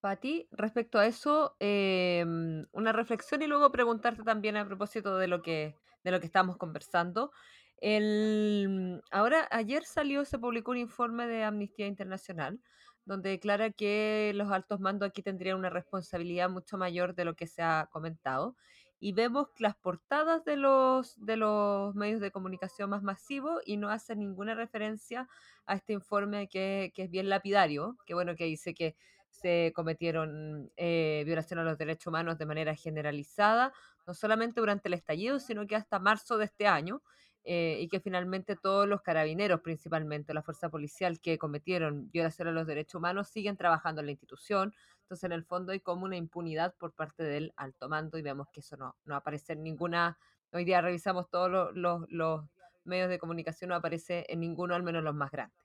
Pati, 0.00 0.48
respecto 0.50 0.98
a 0.98 1.06
eso, 1.06 1.56
em, 1.60 2.66
una 2.72 2.92
reflexión 2.92 3.42
y 3.42 3.46
luego 3.46 3.70
preguntarte 3.70 4.22
también 4.22 4.56
a 4.56 4.66
propósito 4.66 5.16
de 5.18 5.28
lo 5.28 5.42
que, 5.42 5.76
de 6.02 6.10
lo 6.10 6.20
que 6.20 6.26
estamos 6.26 6.56
conversando. 6.56 7.32
El, 7.80 9.02
ahora, 9.10 9.48
ayer 9.50 9.84
salió, 9.84 10.24
se 10.24 10.38
publicó 10.38 10.72
un 10.72 10.78
informe 10.78 11.26
de 11.26 11.44
Amnistía 11.44 11.86
Internacional 11.86 12.60
donde 13.04 13.30
declara 13.30 13.70
que 13.70 14.32
los 14.34 14.50
altos 14.52 14.80
mandos 14.80 15.08
aquí 15.08 15.22
tendrían 15.22 15.56
una 15.56 15.70
responsabilidad 15.70 16.48
mucho 16.48 16.78
mayor 16.78 17.14
de 17.14 17.24
lo 17.24 17.34
que 17.34 17.46
se 17.46 17.62
ha 17.62 17.88
comentado. 17.90 18.56
Y 19.00 19.12
vemos 19.12 19.48
las 19.58 19.74
portadas 19.76 20.44
de 20.44 20.56
los, 20.56 21.16
de 21.24 21.36
los 21.36 21.94
medios 21.94 22.20
de 22.20 22.30
comunicación 22.30 22.90
más 22.90 23.02
masivos 23.02 23.62
y 23.64 23.78
no 23.78 23.88
hacen 23.88 24.18
ninguna 24.18 24.54
referencia 24.54 25.26
a 25.64 25.74
este 25.74 25.94
informe 25.94 26.48
que, 26.48 26.92
que 26.94 27.04
es 27.04 27.10
bien 27.10 27.30
lapidario, 27.30 27.96
que 28.04 28.12
bueno, 28.14 28.36
que 28.36 28.44
dice 28.44 28.74
que 28.74 28.94
se 29.30 29.72
cometieron 29.74 30.70
eh, 30.76 31.22
violaciones 31.24 31.62
a 31.62 31.68
los 31.70 31.78
derechos 31.78 32.08
humanos 32.08 32.36
de 32.36 32.46
manera 32.46 32.74
generalizada, 32.74 33.72
no 34.06 34.12
solamente 34.12 34.60
durante 34.60 34.88
el 34.88 34.94
estallido, 34.94 35.38
sino 35.40 35.66
que 35.66 35.76
hasta 35.76 35.98
marzo 35.98 36.36
de 36.36 36.44
este 36.44 36.66
año. 36.66 37.02
Eh, 37.44 37.78
y 37.80 37.88
que 37.88 38.00
finalmente 38.00 38.54
todos 38.54 38.86
los 38.86 39.00
carabineros, 39.00 39.60
principalmente 39.62 40.34
la 40.34 40.42
fuerza 40.42 40.68
policial 40.68 41.20
que 41.20 41.38
cometieron 41.38 42.10
violaciones 42.10 42.52
a 42.52 42.54
los 42.54 42.66
derechos 42.66 42.96
humanos, 42.96 43.28
siguen 43.28 43.56
trabajando 43.56 44.00
en 44.00 44.06
la 44.06 44.12
institución. 44.12 44.74
Entonces, 45.02 45.24
en 45.24 45.32
el 45.32 45.44
fondo 45.44 45.72
hay 45.72 45.80
como 45.80 46.04
una 46.04 46.16
impunidad 46.16 46.74
por 46.76 46.92
parte 46.92 47.22
del 47.22 47.52
alto 47.56 47.88
mando 47.88 48.18
y 48.18 48.22
vemos 48.22 48.48
que 48.52 48.60
eso 48.60 48.76
no, 48.76 48.96
no 49.04 49.16
aparece 49.16 49.54
en 49.54 49.62
ninguna... 49.62 50.18
Hoy 50.52 50.64
día 50.64 50.80
revisamos 50.80 51.30
todos 51.30 51.74
los, 51.74 52.06
los 52.10 52.44
medios 52.84 53.08
de 53.08 53.18
comunicación, 53.18 53.70
no 53.70 53.76
aparece 53.76 54.26
en 54.28 54.40
ninguno, 54.40 54.74
al 54.74 54.82
menos 54.82 55.02
los 55.02 55.14
más 55.14 55.30
grandes. 55.30 55.58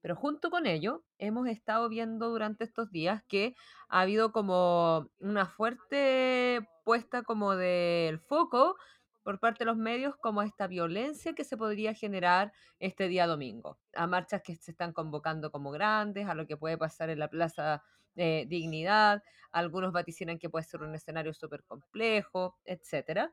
Pero 0.00 0.16
junto 0.16 0.50
con 0.50 0.66
ello, 0.66 1.04
hemos 1.18 1.46
estado 1.46 1.88
viendo 1.88 2.28
durante 2.28 2.64
estos 2.64 2.90
días 2.90 3.22
que 3.28 3.54
ha 3.88 4.00
habido 4.00 4.32
como 4.32 5.08
una 5.20 5.46
fuerte 5.46 6.66
puesta 6.84 7.22
como 7.22 7.54
del 7.54 8.18
foco 8.18 8.76
por 9.22 9.38
parte 9.38 9.60
de 9.60 9.66
los 9.66 9.76
medios 9.76 10.16
como 10.16 10.42
esta 10.42 10.66
violencia 10.66 11.34
que 11.34 11.44
se 11.44 11.56
podría 11.56 11.94
generar 11.94 12.52
este 12.78 13.08
día 13.08 13.26
domingo, 13.26 13.78
a 13.94 14.06
marchas 14.06 14.42
que 14.42 14.56
se 14.56 14.72
están 14.72 14.92
convocando 14.92 15.50
como 15.50 15.70
grandes, 15.70 16.28
a 16.28 16.34
lo 16.34 16.46
que 16.46 16.56
puede 16.56 16.78
pasar 16.78 17.10
en 17.10 17.18
la 17.18 17.28
Plaza 17.28 17.82
de 18.14 18.46
Dignidad, 18.48 19.22
algunos 19.52 19.92
vaticinan 19.92 20.38
que 20.38 20.50
puede 20.50 20.64
ser 20.64 20.82
un 20.82 20.94
escenario 20.94 21.32
súper 21.32 21.64
complejo, 21.64 22.58
etc. 22.64 23.30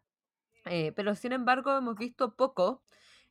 Eh, 0.66 0.92
pero 0.96 1.16
sin 1.16 1.32
embargo 1.32 1.76
hemos 1.78 1.96
visto 1.96 2.36
poco 2.36 2.84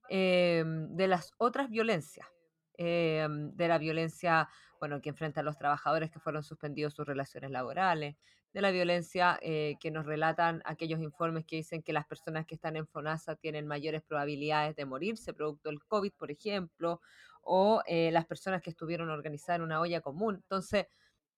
em, 0.08 0.88
de 0.96 1.08
las 1.08 1.32
otras 1.38 1.70
violencias, 1.70 2.26
em, 2.74 3.54
de 3.54 3.68
la 3.68 3.78
violencia 3.78 4.48
bueno, 4.80 5.00
que 5.00 5.10
enfrentan 5.10 5.44
los 5.44 5.58
trabajadores 5.58 6.10
que 6.10 6.20
fueron 6.20 6.42
suspendidos 6.42 6.94
sus 6.94 7.06
relaciones 7.06 7.50
laborales, 7.50 8.16
de 8.52 8.62
la 8.62 8.70
violencia 8.70 9.38
eh, 9.42 9.76
que 9.80 9.90
nos 9.90 10.06
relatan 10.06 10.62
aquellos 10.64 11.00
informes 11.00 11.44
que 11.44 11.56
dicen 11.56 11.82
que 11.82 11.92
las 11.92 12.06
personas 12.06 12.46
que 12.46 12.54
están 12.54 12.76
en 12.76 12.86
FONASA 12.86 13.36
tienen 13.36 13.66
mayores 13.66 14.02
probabilidades 14.02 14.74
de 14.76 14.86
morirse 14.86 15.34
producto 15.34 15.68
del 15.68 15.84
COVID, 15.84 16.12
por 16.12 16.30
ejemplo, 16.30 17.00
o 17.42 17.82
eh, 17.86 18.10
las 18.10 18.26
personas 18.26 18.62
que 18.62 18.70
estuvieron 18.70 19.10
organizadas 19.10 19.58
en 19.58 19.64
una 19.64 19.80
olla 19.80 20.00
común. 20.00 20.36
Entonces, 20.36 20.86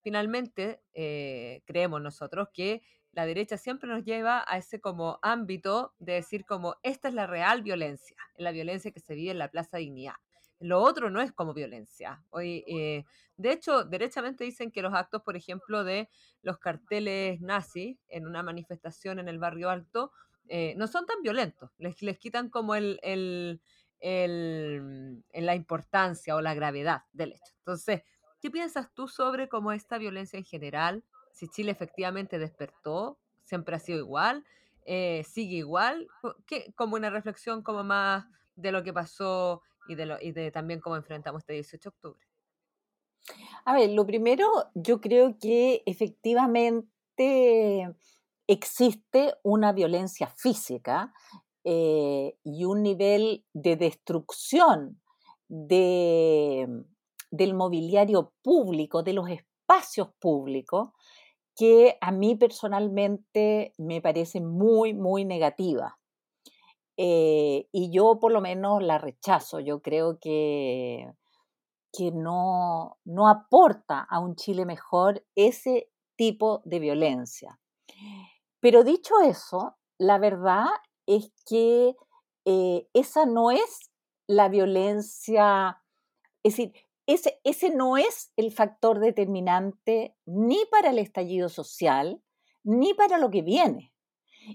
finalmente, 0.03 0.83
eh, 0.93 1.63
creemos 1.67 2.01
nosotros 2.01 2.49
que 2.53 2.83
la 3.13 3.27
derecha 3.27 3.57
siempre 3.57 3.89
nos 3.89 4.05
lleva 4.05 4.45
a 4.47 4.59
ese 4.59 4.81
como 4.81 5.19
ámbito 5.23 5.95
de 5.99 6.15
decir 6.15 6.45
como 6.45 6.77
esta 6.83 7.09
es 7.09 7.15
la 7.15 7.27
real 7.27 7.63
violencia, 7.63 8.17
la 8.37 8.53
violencia 8.53 8.93
que 8.93 9.01
se 9.01 9.15
vive 9.15 9.33
en 9.33 9.39
la 9.39 9.51
Plaza 9.51 9.79
Dignidad. 9.79 10.15
Lo 10.61 10.83
otro 10.83 11.09
no 11.09 11.23
es 11.23 11.33
como 11.33 11.55
violencia. 11.55 12.23
Hoy, 12.29 12.65
eh, 12.67 13.05
de 13.39 13.53
hecho, 13.53 13.85
derechamente 13.85 14.45
dicen 14.45 14.71
que 14.71 14.83
los 14.83 14.93
actos, 14.93 15.23
por 15.23 15.35
ejemplo, 15.35 15.85
de 15.85 16.11
los 16.43 16.59
carteles 16.59 17.41
nazis 17.41 17.99
en 18.09 18.27
una 18.27 18.43
manifestación 18.43 19.19
en 19.19 19.29
el 19.29 19.39
barrio 19.39 19.71
alto, 19.71 20.13
eh, 20.49 20.75
no 20.77 20.87
son 20.87 21.07
tan 21.07 21.23
violentos. 21.23 21.71
Les, 21.79 22.03
les 22.03 22.19
quitan 22.19 22.51
como 22.51 22.75
el, 22.75 23.01
el, 23.03 23.63
el, 24.01 25.25
la 25.33 25.55
importancia 25.55 26.37
o 26.37 26.43
la 26.43 26.53
gravedad 26.53 27.05
del 27.13 27.33
hecho. 27.33 27.55
Entonces, 27.59 28.03
¿qué 28.39 28.51
piensas 28.51 28.93
tú 28.93 29.09
sobre 29.09 29.49
cómo 29.49 29.73
esta 29.73 29.97
violencia 29.97 30.39
en 30.39 30.45
general, 30.45 31.05
si 31.33 31.49
Chile 31.49 31.71
efectivamente 31.71 32.39
despertó, 32.39 33.19
siempre 33.45 33.77
ha 33.77 33.79
sido 33.79 33.99
igual, 34.01 34.45
eh, 34.85 35.25
sigue 35.27 35.57
igual? 35.57 36.07
¿Qué, 36.47 36.75
como 36.77 36.97
una 36.97 37.09
reflexión 37.09 37.63
como 37.63 37.83
más 37.83 38.27
de 38.57 38.73
lo 38.73 38.83
que 38.83 38.93
pasó 38.93 39.63
y 39.89 39.95
de, 39.95 40.07
lo, 40.07 40.21
y 40.21 40.33
de 40.33 40.51
también 40.51 40.81
cómo 40.81 40.97
enfrentamos 40.97 41.43
este 41.43 41.55
18 41.55 41.91
de 41.91 41.95
octubre? 41.95 42.27
A 43.65 43.75
ver, 43.75 43.91
lo 43.91 44.07
primero, 44.07 44.47
yo 44.75 45.01
creo 45.01 45.39
que 45.39 45.83
efectivamente 45.87 47.95
existe 48.47 49.35
una 49.43 49.73
violencia 49.73 50.29
física 50.29 51.13
eh, 51.65 52.37
y 52.43 52.65
un 52.65 52.83
nivel 52.83 53.45
de 53.53 53.77
destrucción 53.77 55.01
de, 55.49 56.67
del 57.31 57.55
mobiliario 57.55 58.33
público, 58.43 59.03
de 59.03 59.13
los 59.13 59.29
espacios 59.29 60.09
públicos, 60.19 60.91
que 61.55 61.99
a 62.01 62.11
mí 62.11 62.37
personalmente 62.37 63.75
me 63.77 64.01
parece 64.01 64.41
muy, 64.41 64.95
muy 64.95 65.25
negativa. 65.25 66.00
Eh, 67.03 67.67
y 67.73 67.91
yo 67.91 68.19
por 68.21 68.31
lo 68.31 68.43
menos 68.43 68.83
la 68.83 68.99
rechazo. 68.99 69.59
Yo 69.59 69.81
creo 69.81 70.19
que, 70.21 71.11
que 71.95 72.13
no, 72.13 72.99
no 73.05 73.27
aporta 73.27 74.01
a 74.01 74.19
un 74.19 74.37
Chile 74.37 74.67
mejor 74.67 75.25
ese 75.35 75.91
tipo 76.17 76.61
de 76.67 76.79
violencia. 76.79 77.59
Pero 78.61 78.85
dicho 78.85 79.15
eso, 79.25 79.79
la 79.97 80.19
verdad 80.19 80.67
es 81.07 81.33
que 81.47 81.97
eh, 82.45 82.87
esa 82.93 83.25
no 83.25 83.51
es 83.51 83.91
la 84.27 84.51
violencia, 84.51 85.83
es 86.43 86.57
decir, 86.57 86.75
ese, 87.07 87.41
ese 87.45 87.71
no 87.71 87.97
es 87.97 88.31
el 88.37 88.53
factor 88.53 89.01
determinante 89.01 90.15
ni 90.27 90.59
para 90.71 90.91
el 90.91 90.99
estallido 90.99 91.49
social, 91.49 92.23
ni 92.63 92.93
para 92.93 93.17
lo 93.17 93.31
que 93.31 93.41
viene. 93.41 93.95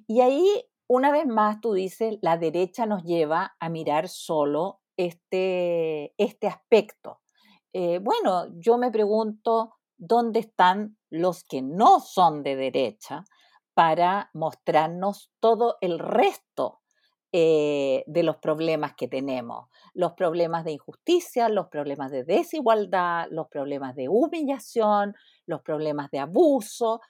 Y 0.08 0.22
ahí, 0.22 0.64
una 0.88 1.12
vez 1.12 1.26
más, 1.26 1.62
tú 1.62 1.74
dices, 1.74 2.18
la 2.22 2.38
derecha 2.38 2.86
nos 2.86 3.04
lleva 3.04 3.56
a 3.60 3.70
mirar 3.70 4.08
solo 4.08 4.82
este, 4.98 6.14
este 6.18 6.48
aspecto. 6.48 7.20
Eh, 7.74 8.00
bueno, 8.00 8.48
yo 8.60 8.78
me 8.78 8.92
pregunto, 8.92 9.76
¿dónde 9.98 10.40
están 10.40 10.98
los 11.10 11.44
que 11.44 11.62
no 11.62 12.00
son 12.00 12.44
de 12.44 12.56
derecha 12.56 13.26
para 13.74 14.30
mostrarnos 14.34 15.32
todo 15.40 15.78
el 15.82 16.00
resto 16.00 16.82
eh, 17.38 18.06
de 18.08 18.24
los 18.24 18.38
problemas 18.38 18.96
que 18.96 19.10
tenemos, 19.10 19.68
los 19.94 20.14
problemas 20.14 20.64
de 20.64 20.72
injusticia, 20.72 21.50
los 21.50 21.68
problemas 21.68 22.10
de 22.10 22.24
desigualdad, 22.24 23.28
los 23.30 23.50
problemas 23.50 23.94
de 23.96 24.08
humillación, 24.08 25.16
los 25.46 25.62
problemas 25.62 26.10
de 26.12 26.20
abuso. 26.20 27.02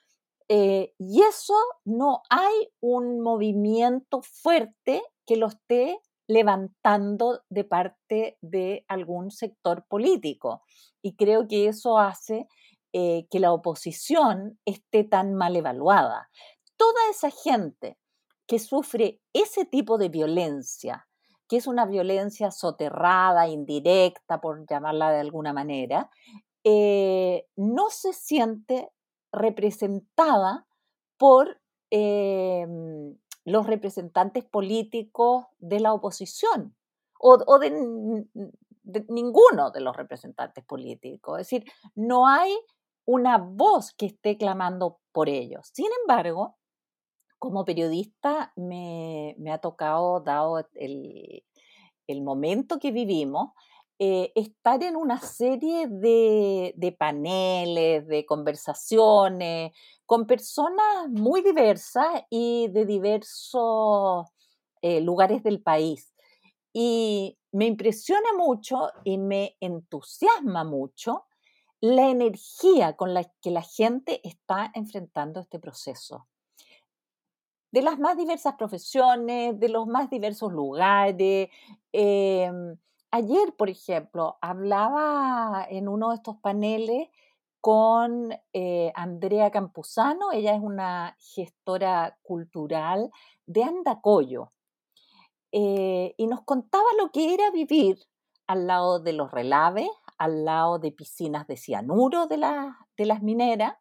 Eh, 0.48 0.94
y 1.00 1.22
eso 1.24 1.56
no 1.86 2.22
hay 2.30 2.70
un 2.80 3.22
movimiento 3.22 4.22
fuerte 4.22 5.02
que 5.26 5.38
lo 5.38 5.48
esté 5.48 6.00
levantando 6.28 7.42
de 7.50 7.64
parte 7.64 8.38
de 8.42 8.86
algún 8.88 9.32
sector 9.32 9.86
político. 9.88 10.64
Y 11.02 11.16
creo 11.16 11.48
que 11.48 11.68
eso 11.68 12.00
hace 12.00 12.48
eh, 12.94 13.28
que 13.30 13.40
la 13.40 13.54
oposición 13.54 14.60
esté 14.66 15.04
tan 15.04 15.34
mal 15.34 15.56
evaluada. 15.56 16.30
Toda 16.78 17.10
esa 17.10 17.30
gente 17.30 17.98
que 18.48 18.60
sufre 18.60 19.22
ese 19.34 19.66
tipo 19.66 19.98
de 19.98 20.10
violencia, 20.10 21.08
que 21.48 21.58
es 21.58 21.68
una 21.68 21.86
violencia 21.86 22.52
soterrada, 22.52 23.48
indirecta, 23.48 24.40
por 24.40 24.66
llamarla 24.68 25.12
de 25.12 25.20
alguna 25.20 25.54
manera, 25.54 26.10
eh, 26.64 27.46
no 27.56 27.90
se 27.90 28.14
siente 28.14 28.90
representada 29.36 30.66
por 31.18 31.62
em, 31.92 33.16
los 33.46 33.68
representantes 33.68 34.44
políticos 34.44 35.46
de 35.60 35.80
la 35.80 35.94
oposición 35.94 36.76
o, 37.20 37.60
de, 37.60 37.72
ninguno 39.10 39.72
de 39.72 39.82
los 39.82 39.96
representantes 39.96 40.64
políticos. 40.66 41.40
Es 41.40 41.48
decir, 41.48 41.72
no 41.96 42.28
hay 42.28 42.54
una 43.06 43.38
voz 43.38 43.94
que 43.94 44.08
esté 44.08 44.38
clamando 44.38 45.00
por 45.12 45.30
ellos. 45.30 45.70
Sin 45.74 45.88
embargo, 46.02 46.58
como 47.40 47.66
periodista 47.66 48.52
me, 48.56 49.36
ha 49.52 49.58
tocado, 49.60 50.20
dado 50.22 50.68
el, 50.74 51.44
momento 52.22 52.80
que 52.80 52.92
vivimos, 52.92 53.52
eh, 53.98 54.32
estar 54.36 54.84
en 54.84 54.96
una 54.96 55.20
serie 55.20 55.88
de, 55.88 56.96
paneles, 56.98 58.08
de 58.08 58.26
conversaciones, 58.26 59.72
con 60.06 60.28
personas 60.28 61.10
muy 61.10 61.42
diversas 61.42 62.24
y 62.30 62.68
de 62.70 62.86
diversos 62.86 64.28
eh, 64.82 65.02
lugares 65.02 65.44
del 65.44 65.62
país. 65.62 66.14
Y 66.74 67.38
me 67.52 67.66
impresiona 67.66 68.34
mucho 68.38 68.90
y 69.04 69.18
me 69.18 69.56
entusiasma 69.60 70.64
mucho 70.64 71.26
la 71.80 72.10
energía 72.10 72.96
con 72.98 73.14
la 73.14 73.24
que 73.42 73.52
la 73.52 73.62
gente 73.62 74.20
está 74.28 74.72
enfrentando 74.74 75.40
este 75.40 75.60
proceso 75.60 76.28
de 77.76 77.82
las 77.82 78.00
más 78.00 78.16
diversas 78.16 78.56
profesiones, 78.56 79.60
de 79.60 79.68
los 79.68 79.86
más 79.86 80.10
diversos 80.10 80.54
lugares. 80.54 81.50
Em, 81.92 82.78
ayer, 83.16 83.56
por 83.56 83.70
ejemplo, 83.70 84.38
hablaba 84.42 85.66
en 85.70 85.88
uno 85.88 86.10
de 86.10 86.16
estos 86.16 86.38
paneles 86.38 87.10
con 87.62 88.32
eh, 88.54 88.92
Andrea 88.94 89.50
Campuzano, 89.50 90.32
ella 90.32 90.54
es 90.54 90.62
una 90.62 91.18
gestora 91.20 92.18
cultural 92.22 93.10
de 93.48 93.64
Andacoyo, 93.64 94.52
eh, 95.52 96.14
y 96.18 96.28
nos 96.28 96.44
contaba 96.44 96.86
lo 97.00 97.12
que 97.12 97.34
era 97.34 97.50
vivir 97.50 97.98
al 98.46 98.68
lado 98.68 99.00
de 99.00 99.14
los 99.14 99.32
relaves, 99.32 99.90
al 100.18 100.46
lado 100.46 100.78
de 100.80 100.92
piscinas 100.92 101.48
de 101.48 101.58
cianuro 101.58 102.28
de, 102.28 102.38
de 102.98 103.06
las 103.06 103.24
mineras, 103.24 103.76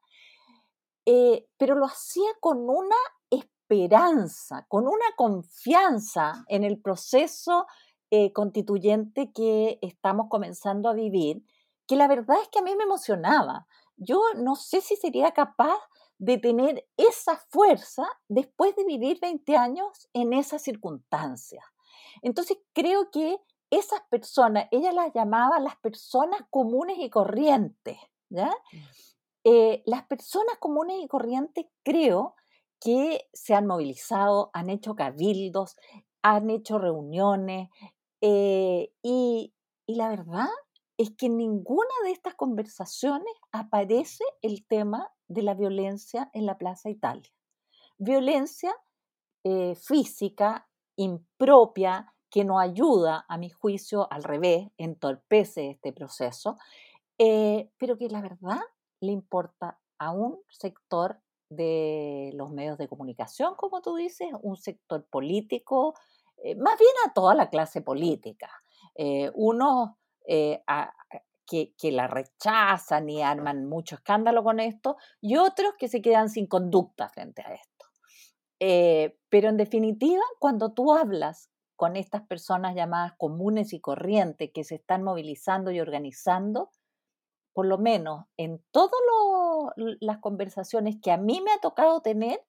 eh, 1.05 1.47
pero 1.59 1.75
lo 1.75 1.87
hacía 1.87 2.31
con 2.41 2.71
una 2.71 2.97
esperanza, 3.29 4.65
con 4.69 4.87
una 4.87 5.05
confianza 5.17 6.45
en 6.49 6.65
el 6.65 6.81
proceso 6.81 7.67
eh, 8.17 8.33
constituyente 8.33 9.33
que 9.33 9.81
estamos 9.83 10.29
comenzando 10.31 10.89
a 10.89 10.93
vivir, 10.93 11.45
que 11.89 11.97
la 11.97 12.07
verdad 12.07 12.37
es 12.41 12.49
que 12.49 12.61
a 12.61 12.63
mí 12.63 12.77
me 12.77 12.85
emocionaba. 12.85 13.67
Yo 13.97 14.23
no 14.37 14.55
sé 14.55 14.81
si 14.83 14.95
sería 14.95 15.33
capaz 15.33 15.81
de 16.19 16.39
tener 16.39 16.87
esa 16.97 17.37
fuerza 17.49 18.07
después 18.29 18.77
de 18.77 18.85
vivir 18.85 19.19
20 19.21 19.57
años 19.57 20.09
en 20.13 20.33
esas 20.33 20.63
circunstancias. 20.63 21.65
Entonces 22.23 22.59
creo 22.73 23.11
que 23.11 23.41
esas 23.69 24.01
personas, 24.09 24.69
ella 24.71 24.93
las 24.93 25.13
llamaba 25.13 25.59
las 25.59 25.75
personas 25.79 26.41
comunes 26.51 26.99
y 27.01 27.11
corrientes, 27.11 27.99
¿ya? 28.29 28.47
Mm. 28.47 28.77
Eh, 29.43 29.83
las 29.87 30.05
personas 30.05 30.57
comunes 30.61 30.99
y 31.03 31.09
corrientes 31.09 31.67
creo 31.83 32.37
que 32.81 33.29
se 33.33 33.55
han 33.55 33.67
movilizado, 33.67 34.51
han 34.53 34.71
hecho 34.71 34.95
cabildos, 34.95 35.75
han 36.25 36.49
hecho 36.49 36.79
reuniones 36.79 37.69
eh, 38.27 38.91
y, 39.03 39.53
la 39.87 40.09
verdad 40.09 40.49
es 40.97 41.11
que 41.11 41.27
en 41.27 41.37
ninguna 41.37 41.95
de 42.05 42.13
estas 42.13 42.35
conversaciones 42.35 43.35
aparece 43.53 44.25
el 44.41 44.67
tema 44.67 45.13
de 45.29 45.43
la 45.43 45.53
violencia 45.53 46.31
en 46.33 46.47
la 46.47 46.57
Plaza 46.57 46.89
Italia. 46.89 47.31
Violencia 47.99 48.75
eh, 49.45 49.75
física, 49.75 50.67
impropia, 50.97 52.15
que 52.31 52.45
no 52.45 52.59
ayuda, 52.59 53.27
a 53.29 53.37
mi 53.37 53.51
juicio, 53.51 54.11
al 54.11 54.23
revés, 54.23 54.69
entorpece 54.79 55.69
este 55.69 55.93
proceso, 55.93 56.57
eh, 57.19 57.71
pero 57.77 57.99
que 57.99 58.09
la 58.09 58.23
verdad 58.23 58.61
le 59.01 59.13
importa 59.13 59.79
a 59.99 60.13
un 60.13 60.41
sector 60.49 61.21
de 61.51 62.31
los 62.33 62.51
medios 62.51 62.79
de 62.79 62.89
comunicación, 62.89 63.55
como 63.55 63.83
tú 63.83 63.97
dices, 63.97 64.29
un 64.41 64.57
sector 64.57 65.05
político, 65.11 65.93
eh, 66.45 66.57
más 66.57 66.79
bien 66.79 66.93
a 67.07 67.15
toda 67.15 67.35
la 67.35 67.49
clase 67.49 67.81
política. 67.81 68.51
Eh, 68.95 69.31
unos 69.35 69.93
eh, 70.27 70.63
que, 71.47 71.75
que, 71.75 71.91
la 71.91 72.07
rechazan 72.07 73.09
y 73.09 73.23
arman 73.23 73.65
mucho 73.65 73.95
escándalo 73.97 74.45
con 74.45 74.61
esto, 74.61 74.99
y 75.23 75.37
otros 75.37 75.73
que 75.79 75.89
se 75.89 76.03
quedan 76.03 76.29
sin 76.29 76.47
conducta 76.47 77.09
frente 77.09 77.43
a 77.43 77.55
esto. 77.55 77.87
pero 79.31 79.49
en 79.49 79.57
definitiva, 79.57 80.23
cuando 80.39 80.73
tú 80.73 80.93
hablas 80.93 81.51
con 81.77 81.97
estas 81.97 82.23
personas 82.23 82.75
llamadas 82.75 83.15
comunes 83.19 83.73
y 83.73 83.81
corrientes 83.81 84.51
que 84.55 84.65
se 84.65 84.77
están 84.77 85.03
movilizando 85.03 85.71
y 85.71 85.81
organizando, 85.81 86.71
por 87.55 87.67
lo 87.67 87.79
menos 87.79 88.27
en 88.37 88.63
todas 88.71 89.01
las 89.77 90.19
conversaciones 90.19 90.97
que 91.03 91.11
a 91.11 91.17
mí 91.17 91.41
me 91.41 91.53
ha 91.53 91.59
tocado 91.59 92.01
tener, 92.01 92.41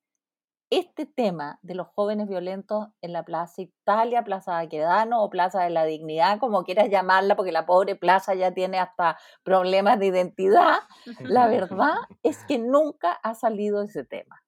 este 0.80 1.06
tema 1.06 1.58
de 1.62 1.74
los 1.76 1.88
jóvenes 1.88 2.28
violentos 2.28 2.88
en 3.02 3.14
la 3.14 3.24
Plaza 3.24 3.62
Italia, 3.62 4.24
Plaza 4.24 4.54
Baquedano 4.54 5.24
o 5.24 5.30
Plaza 5.30 5.64
de 5.64 5.70
la 5.70 5.86
Dignidad, 5.86 6.40
como 6.40 6.64
quieras 6.64 6.90
llamarla, 6.90 7.36
porque 7.36 7.52
la 7.52 7.66
pobre 7.66 7.96
plaza 7.96 8.36
ya 8.36 8.54
tiene 8.54 8.80
hasta 8.80 9.18
problemas 9.44 10.00
de 10.00 10.08
identidad, 10.08 10.80
la 11.22 11.48
verdad 11.48 11.96
es 12.24 12.44
que 12.46 12.58
nunca 12.58 13.14
ha 13.14 13.36
salido 13.36 13.82
ese 13.84 14.04
tema. 14.04 14.42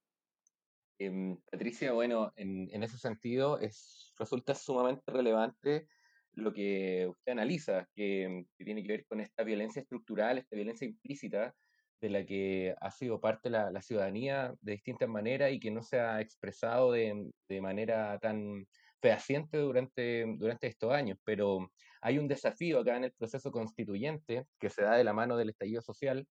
Em, 1.00 1.38
Patricia, 1.50 1.94
bueno, 1.94 2.34
en, 2.36 2.84
ese 2.84 2.98
sentido 2.98 3.60
es, 3.60 4.14
resulta 4.18 4.54
sumamente 4.56 5.04
relevante 5.12 5.88
lo 6.34 6.54
que 6.54 7.08
usted 7.10 7.32
analiza, 7.32 7.88
que, 7.96 8.46
tiene 8.58 8.84
que 8.84 8.92
ver 8.92 9.06
con 9.06 9.22
esta 9.22 9.44
violencia 9.44 9.82
estructural, 9.82 10.38
esta 10.38 10.56
violencia 10.56 10.86
implícita 10.86 11.56
de 12.02 12.10
la 12.10 12.26
que 12.26 12.76
ha 12.80 12.92
sido 12.92 13.20
parte 13.20 13.50
la, 13.50 13.82
ciudadanía 13.82 14.54
de 14.62 14.74
distintas 14.74 15.10
maneras 15.10 15.52
y 15.52 15.60
que 15.60 15.72
no 15.72 15.82
se 15.82 16.00
ha 16.00 16.22
expresado 16.22 16.92
de, 16.92 17.32
de 17.50 17.62
manera 17.62 18.20
tan 18.20 18.66
fehaciente 19.02 19.58
durante, 19.58 20.26
durante 20.38 20.68
estos 20.68 20.92
años. 20.92 21.18
Pero 21.24 21.72
hay 22.02 22.18
un 22.18 22.28
desafío 22.28 22.80
acá 22.80 22.98
en 22.98 23.06
el 23.06 23.14
proceso 23.14 23.52
constituyente 23.52 24.46
que 24.60 24.70
se 24.70 24.84
da 24.84 24.96
de 24.96 25.04
la 25.04 25.14
mano 25.14 25.38
del 25.38 25.50
estallido 25.50 25.82
social, 25.82 26.28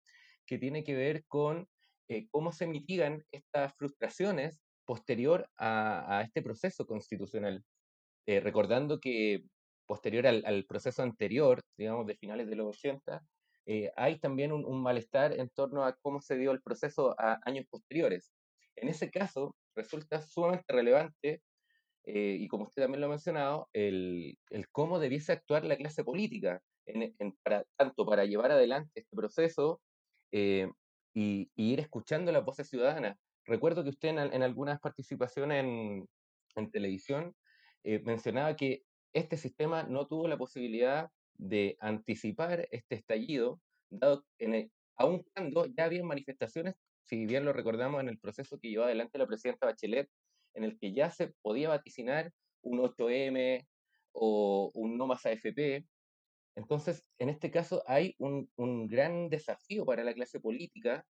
que 0.45 0.57
tiene 0.57 0.83
que 0.83 0.95
ver 0.95 1.23
con 1.27 1.67
eh, 2.09 2.27
cómo 2.31 2.51
se 2.51 2.67
mitigan 2.67 3.23
estas 3.31 3.73
frustraciones 3.75 4.59
posterior 4.85 5.49
a, 5.57 6.21
este 6.25 6.41
proceso 6.41 6.85
constitucional. 6.85 7.63
Eh, 8.25 8.39
recordando 8.39 8.99
que 8.99 9.43
posterior 9.85 10.27
al, 10.27 10.65
proceso 10.65 11.03
anterior, 11.03 11.61
digamos, 11.77 12.05
de 12.07 12.15
finales 12.15 12.47
de 12.47 12.55
los 12.55 12.67
80, 12.77 13.21
eh, 13.65 13.91
hay 13.95 14.19
también 14.19 14.51
un, 14.51 14.81
malestar 14.81 15.39
en 15.39 15.49
torno 15.49 15.85
a 15.85 15.95
cómo 16.01 16.21
se 16.21 16.37
dio 16.37 16.51
el 16.51 16.61
proceso 16.61 17.15
a 17.19 17.39
años 17.45 17.65
posteriores. 17.69 18.33
En 18.75 18.89
ese 18.89 19.09
caso, 19.09 19.55
resulta 19.75 20.21
sumamente 20.21 20.73
relevante, 20.73 21.41
y 22.05 22.49
como 22.49 22.65
usted 22.65 22.81
también 22.81 22.99
lo 22.99 23.07
ha 23.07 23.11
mencionado, 23.11 23.69
el, 23.71 24.37
cómo 24.73 24.99
debiese 24.99 25.31
actuar 25.31 25.63
la 25.63 25.77
clase 25.77 26.03
política, 26.03 26.61
para, 27.43 27.63
tanto 27.77 28.05
para 28.05 28.25
llevar 28.25 28.51
adelante 28.51 28.91
este 28.99 29.15
proceso 29.15 29.79
y, 31.13 31.49
ir 31.55 31.79
escuchando 31.79 32.31
la 32.31 32.39
voz 32.39 32.57
ciudadana. 32.57 33.17
Recuerdo 33.45 33.83
que 33.83 33.89
usted 33.89 34.09
en, 34.09 34.43
algunas 34.43 34.79
participaciones 34.79 35.63
en, 35.63 36.71
televisión 36.71 37.35
eh, 37.83 37.99
mencionaba 37.99 38.55
que 38.55 38.83
este 39.13 39.37
sistema 39.37 39.83
no 39.83 40.07
tuvo 40.07 40.27
la 40.27 40.37
posibilidad 40.37 41.09
de 41.35 41.77
anticipar 41.79 42.67
este 42.71 42.95
estallido, 42.95 43.59
dado 43.89 44.25
en 44.39 44.71
aun 44.95 45.23
cuando 45.33 45.65
ya 45.65 45.85
había 45.85 46.03
manifestaciones, 46.03 46.75
si 47.03 47.25
bien 47.25 47.45
lo 47.45 47.53
recordamos 47.53 48.01
en 48.01 48.09
el 48.09 48.19
proceso 48.19 48.59
que 48.59 48.69
llevó 48.69 48.85
adelante 48.85 49.17
la 49.17 49.27
presidenta 49.27 49.65
Bachelet, 49.65 50.09
en 50.53 50.63
el 50.63 50.77
que 50.77 50.93
ya 50.93 51.09
se 51.09 51.33
podía 51.41 51.69
vaticinar 51.69 52.31
un 52.61 52.79
8M 52.79 53.65
o 54.13 54.71
un 54.75 54.97
no 54.97 55.07
más 55.07 55.25
AFP, 55.25 55.85
entonces, 56.55 57.03
en 57.19 57.29
este 57.29 57.51
caso 57.51 57.83
hay 57.87 58.15
un, 58.19 58.47
gran 58.87 59.29
desafío 59.29 59.85
para 59.85 60.03
la 60.03 60.13
clase 60.13 60.39
política 60.39 61.05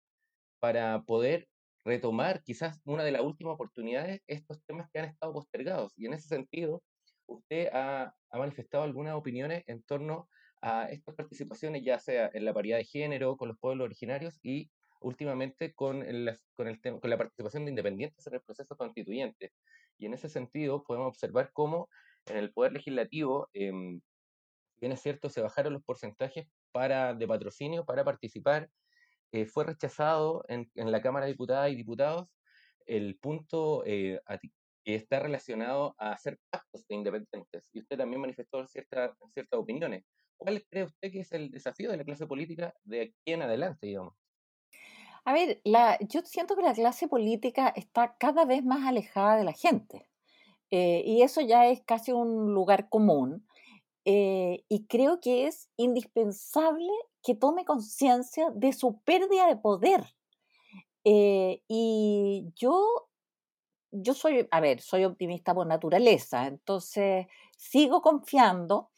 para 0.59 1.01
poder 1.03 1.47
retomar 1.83 2.43
quizás 2.43 2.79
una 2.85 3.03
de 3.03 3.11
las 3.11 3.23
últimas 3.23 3.55
oportunidades 3.55 4.21
estos 4.27 4.63
temas 4.65 4.89
que 4.91 4.99
han 4.99 5.05
estado 5.05 5.33
postergados. 5.33 5.93
Y 5.97 6.05
en 6.05 6.13
ese 6.13 6.27
sentido, 6.27 6.83
usted 7.31 7.69
ha, 7.73 8.13
manifestado 8.33 8.83
algunas 8.83 9.15
opiniones 9.15 9.63
en 9.67 9.83
torno 9.83 10.29
a 10.61 10.85
estas 10.85 11.15
participaciones, 11.15 11.83
ya 11.83 11.99
sea 11.99 12.29
en 12.33 12.45
la 12.45 12.53
paridad 12.53 12.77
de 12.77 12.85
género, 12.85 13.35
con 13.35 13.49
los 13.49 13.57
pueblos 13.59 13.85
originarios 13.85 14.39
y 14.43 14.69
últimamente 15.01 15.73
con, 15.73 16.01
con, 16.55 16.67
el 16.67 16.79
con 16.99 17.09
la 17.09 17.17
participación 17.17 17.65
de 17.65 17.71
independientes 17.71 18.25
en 18.27 18.35
el 18.35 18.41
proceso 18.41 18.77
constituyente. 18.77 19.51
Y 19.97 20.05
en 20.05 20.13
ese 20.13 20.29
sentido 20.29 20.83
podemos 20.83 21.07
observar 21.07 21.51
cómo 21.53 21.89
en 22.27 22.37
el 22.37 22.53
Poder 22.53 22.73
Legislativo 22.73 23.49
em, 23.53 23.99
bien 24.79 24.91
es 24.91 25.01
cierto, 25.01 25.29
se 25.29 25.41
bajaron 25.41 25.73
los 25.73 25.83
porcentajes 25.83 26.47
para, 26.71 27.13
de 27.13 27.27
patrocinio 27.27 27.85
para 27.85 28.03
participar. 28.03 28.69
Eh, 29.31 29.45
fue 29.45 29.63
rechazado 29.63 30.43
en, 30.47 30.69
en, 30.75 30.91
la 30.91 31.01
Cámara 31.01 31.25
de 31.25 31.33
Diputadas 31.33 31.71
y 31.71 31.75
Diputados 31.75 32.27
el 32.85 33.17
punto 33.17 33.83
eh, 33.85 34.19
que 34.83 34.95
está 34.95 35.19
relacionado 35.19 35.95
a 35.97 36.11
hacer 36.11 36.39
pactos 36.49 36.87
de 36.87 36.95
independientes. 36.95 37.69
Y 37.73 37.79
usted 37.79 37.97
también 37.97 38.21
manifestó 38.21 38.65
ciertas 38.67 39.11
ciertas 39.31 39.59
opiniones. 39.59 40.03
¿Cuál 40.37 40.63
cree 40.69 40.85
usted 40.85 41.11
que 41.11 41.19
es 41.19 41.31
el 41.33 41.51
desafío 41.51 41.91
de 41.91 41.97
la 41.97 42.03
clase 42.03 42.25
política 42.25 42.73
de 42.83 43.01
aquí 43.01 43.13
en 43.25 43.43
adelante, 43.43 43.87
digamos? 43.87 44.15
A 45.23 45.33
ver, 45.33 45.61
la, 45.63 45.99
yo 45.99 46.21
siento 46.21 46.55
que 46.55 46.63
la 46.63 46.73
clase 46.73 47.07
política 47.07 47.71
está 47.75 48.15
cada 48.17 48.45
vez 48.45 48.63
más 48.63 48.87
alejada 48.87 49.37
de 49.37 49.43
la 49.43 49.53
gente. 49.53 50.09
Eh, 50.71 51.03
y 51.05 51.21
eso 51.21 51.41
ya 51.41 51.67
es 51.67 51.81
casi 51.81 52.11
un 52.11 52.53
lugar 52.53 52.89
común. 52.89 53.45
Eh, 54.05 54.63
y 54.67 54.87
creo 54.87 55.19
que 55.19 55.45
es 55.45 55.69
indispensable 55.77 56.89
que 57.21 57.35
tome 57.35 57.65
conciencia 57.65 58.49
de 58.55 58.73
su 58.73 58.99
pérdida 59.01 59.45
de 59.45 59.57
poder. 59.57 60.15
Eh, 61.03 61.61
y 61.67 62.51
yo, 62.55 63.09
yo 63.91 64.13
soy, 64.13 64.47
a 64.51 64.59
ver, 64.59 64.81
soy 64.81 65.05
optimista 65.05 65.53
por 65.53 65.67
naturaleza, 65.67 66.47
entonces 66.47 67.27
sigo 67.57 68.01
confiando 68.01 68.89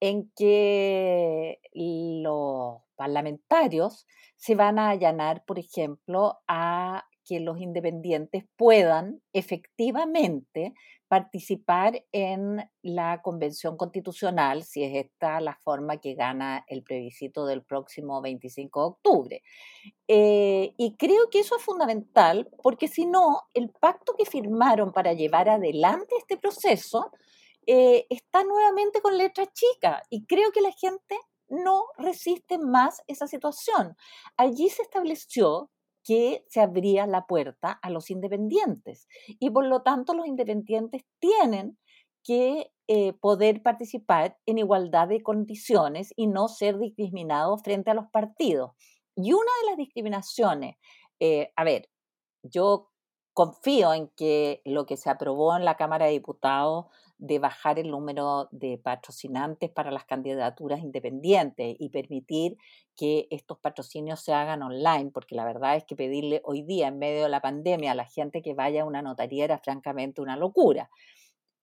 en 0.00 0.30
que 0.36 1.60
los 1.74 2.82
parlamentarios 2.96 4.06
se 4.36 4.54
van 4.54 4.78
a 4.78 4.90
allanar, 4.90 5.44
por 5.44 5.58
ejemplo, 5.58 6.38
a 6.46 7.04
que 7.24 7.40
los 7.40 7.60
independientes 7.60 8.44
puedan 8.56 9.20
efectivamente 9.32 10.74
participar 11.08 12.04
en 12.12 12.70
la 12.82 13.22
convención 13.22 13.76
constitucional, 13.76 14.62
si 14.62 14.84
es 14.84 15.06
esta 15.06 15.40
la 15.40 15.58
forma 15.64 15.96
que 15.96 16.14
gana 16.14 16.64
el 16.68 16.82
plebiscito 16.82 17.46
del 17.46 17.62
próximo 17.62 18.20
25 18.20 18.80
de 18.80 18.86
octubre. 18.86 19.42
Eh, 20.06 20.74
y 20.76 20.96
creo 20.96 21.30
que 21.30 21.40
eso 21.40 21.56
es 21.56 21.62
fundamental 21.62 22.48
porque 22.62 22.88
si 22.88 23.06
no, 23.06 23.42
el 23.54 23.70
pacto 23.70 24.14
que 24.16 24.26
firmaron 24.26 24.92
para 24.92 25.14
llevar 25.14 25.48
adelante 25.48 26.14
este 26.18 26.36
proceso 26.36 27.10
eh, 27.66 28.06
está 28.10 28.44
nuevamente 28.44 29.00
con 29.00 29.16
letra 29.18 29.46
chica 29.46 30.02
y 30.10 30.26
creo 30.26 30.52
que 30.52 30.60
la 30.60 30.72
gente 30.72 31.18
no 31.48 31.84
resiste 31.96 32.58
más 32.58 33.02
esa 33.06 33.26
situación. 33.26 33.96
Allí 34.36 34.68
se 34.68 34.82
estableció 34.82 35.70
que 36.08 36.42
se 36.48 36.62
abría 36.62 37.06
la 37.06 37.26
puerta 37.26 37.78
a 37.82 37.90
los 37.90 38.10
independientes. 38.10 39.06
Y 39.26 39.50
por 39.50 39.66
lo 39.66 39.82
tanto 39.82 40.14
los 40.14 40.26
independientes 40.26 41.02
tienen 41.18 41.76
que 42.24 42.72
eh, 42.86 43.12
poder 43.12 43.62
participar 43.62 44.38
en 44.46 44.56
igualdad 44.56 45.08
de 45.08 45.22
condiciones 45.22 46.14
y 46.16 46.26
no 46.26 46.48
ser 46.48 46.78
discriminados 46.78 47.60
frente 47.62 47.90
a 47.90 47.94
los 47.94 48.06
partidos. 48.10 48.70
Y 49.16 49.34
una 49.34 49.50
de 49.60 49.66
las 49.66 49.76
discriminaciones, 49.76 50.76
eh, 51.20 51.52
a 51.54 51.64
ver, 51.64 51.90
yo 52.42 52.88
confío 53.38 53.94
en 53.94 54.08
que 54.08 54.62
lo 54.64 54.84
que 54.84 54.96
se 54.96 55.10
aprobó 55.10 55.56
en 55.56 55.64
la 55.64 55.76
Cámara 55.76 56.06
de 56.06 56.10
Diputados 56.10 56.86
de 57.18 57.38
bajar 57.38 57.78
el 57.78 57.88
número 57.88 58.48
de 58.50 58.78
patrocinantes 58.78 59.70
para 59.70 59.92
las 59.92 60.06
candidaturas 60.06 60.80
independientes 60.80 61.76
y 61.78 61.90
permitir 61.90 62.56
que 62.96 63.28
estos 63.30 63.60
patrocinios 63.60 64.18
se 64.18 64.32
hagan 64.32 64.64
online, 64.64 65.12
porque 65.14 65.36
la 65.36 65.44
verdad 65.44 65.76
es 65.76 65.84
que 65.84 65.94
pedirle 65.94 66.42
hoy 66.42 66.62
día, 66.62 66.88
en 66.88 66.98
medio 66.98 67.22
de 67.22 67.28
la 67.28 67.40
pandemia, 67.40 67.92
a 67.92 67.94
la 67.94 68.06
gente 68.06 68.42
que 68.42 68.54
vaya 68.54 68.82
a 68.82 68.86
una 68.86 69.02
notaría 69.02 69.44
era 69.44 69.58
francamente 69.58 70.20
una 70.20 70.36
locura. 70.36 70.90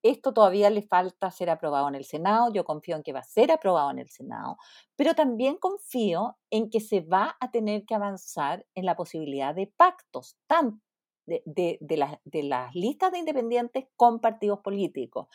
Esto 0.01 0.31
todavía 0.31 0.69
le 0.69 0.81
falta 0.81 1.29
ser 1.29 1.49
aprobado 1.49 1.89
en 1.89 1.95
el 1.95 2.05
Senado, 2.05 2.53
yo 2.53 2.63
confío 2.63 2.95
en 2.95 3.03
que 3.03 3.11
va 3.11 3.19
a 3.19 3.23
ser 3.23 3.51
aprobado 3.51 3.91
en 3.91 3.99
el 3.99 4.07
Senado, 4.07 4.55
pero 4.95 5.13
también 5.13 5.57
confío 5.57 6.37
en 6.49 6.69
que 6.69 6.79
se 6.79 7.01
va 7.01 7.35
a 7.41 7.51
tener 7.51 7.83
que 7.83 7.95
avanzar 7.95 8.65
en 8.75 8.85
la 8.85 8.95
posibilidad 8.95 9.53
de 9.53 9.67
pactos, 9.67 10.37
tanto 10.47 10.84
de, 11.25 11.43
de, 11.45 12.43
las 12.43 12.75
listas 12.75 13.11
de 13.11 13.19
independientes 13.19 13.85
con 13.95 14.19
partidos 14.19 14.59
políticos. 14.59 15.27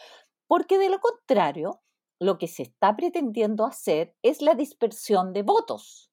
Porque 0.47 0.79
de 0.79 0.91
lo 0.91 1.01
contrario, 1.01 1.81
lo 2.19 2.39
que 2.39 2.49
se 2.49 2.63
está 2.63 2.97
pretendiendo 2.97 3.65
hacer 3.65 4.15
es 4.23 4.43
la 4.43 4.55
dispersión 4.55 5.33
de 5.33 5.43
votos. 5.43 6.11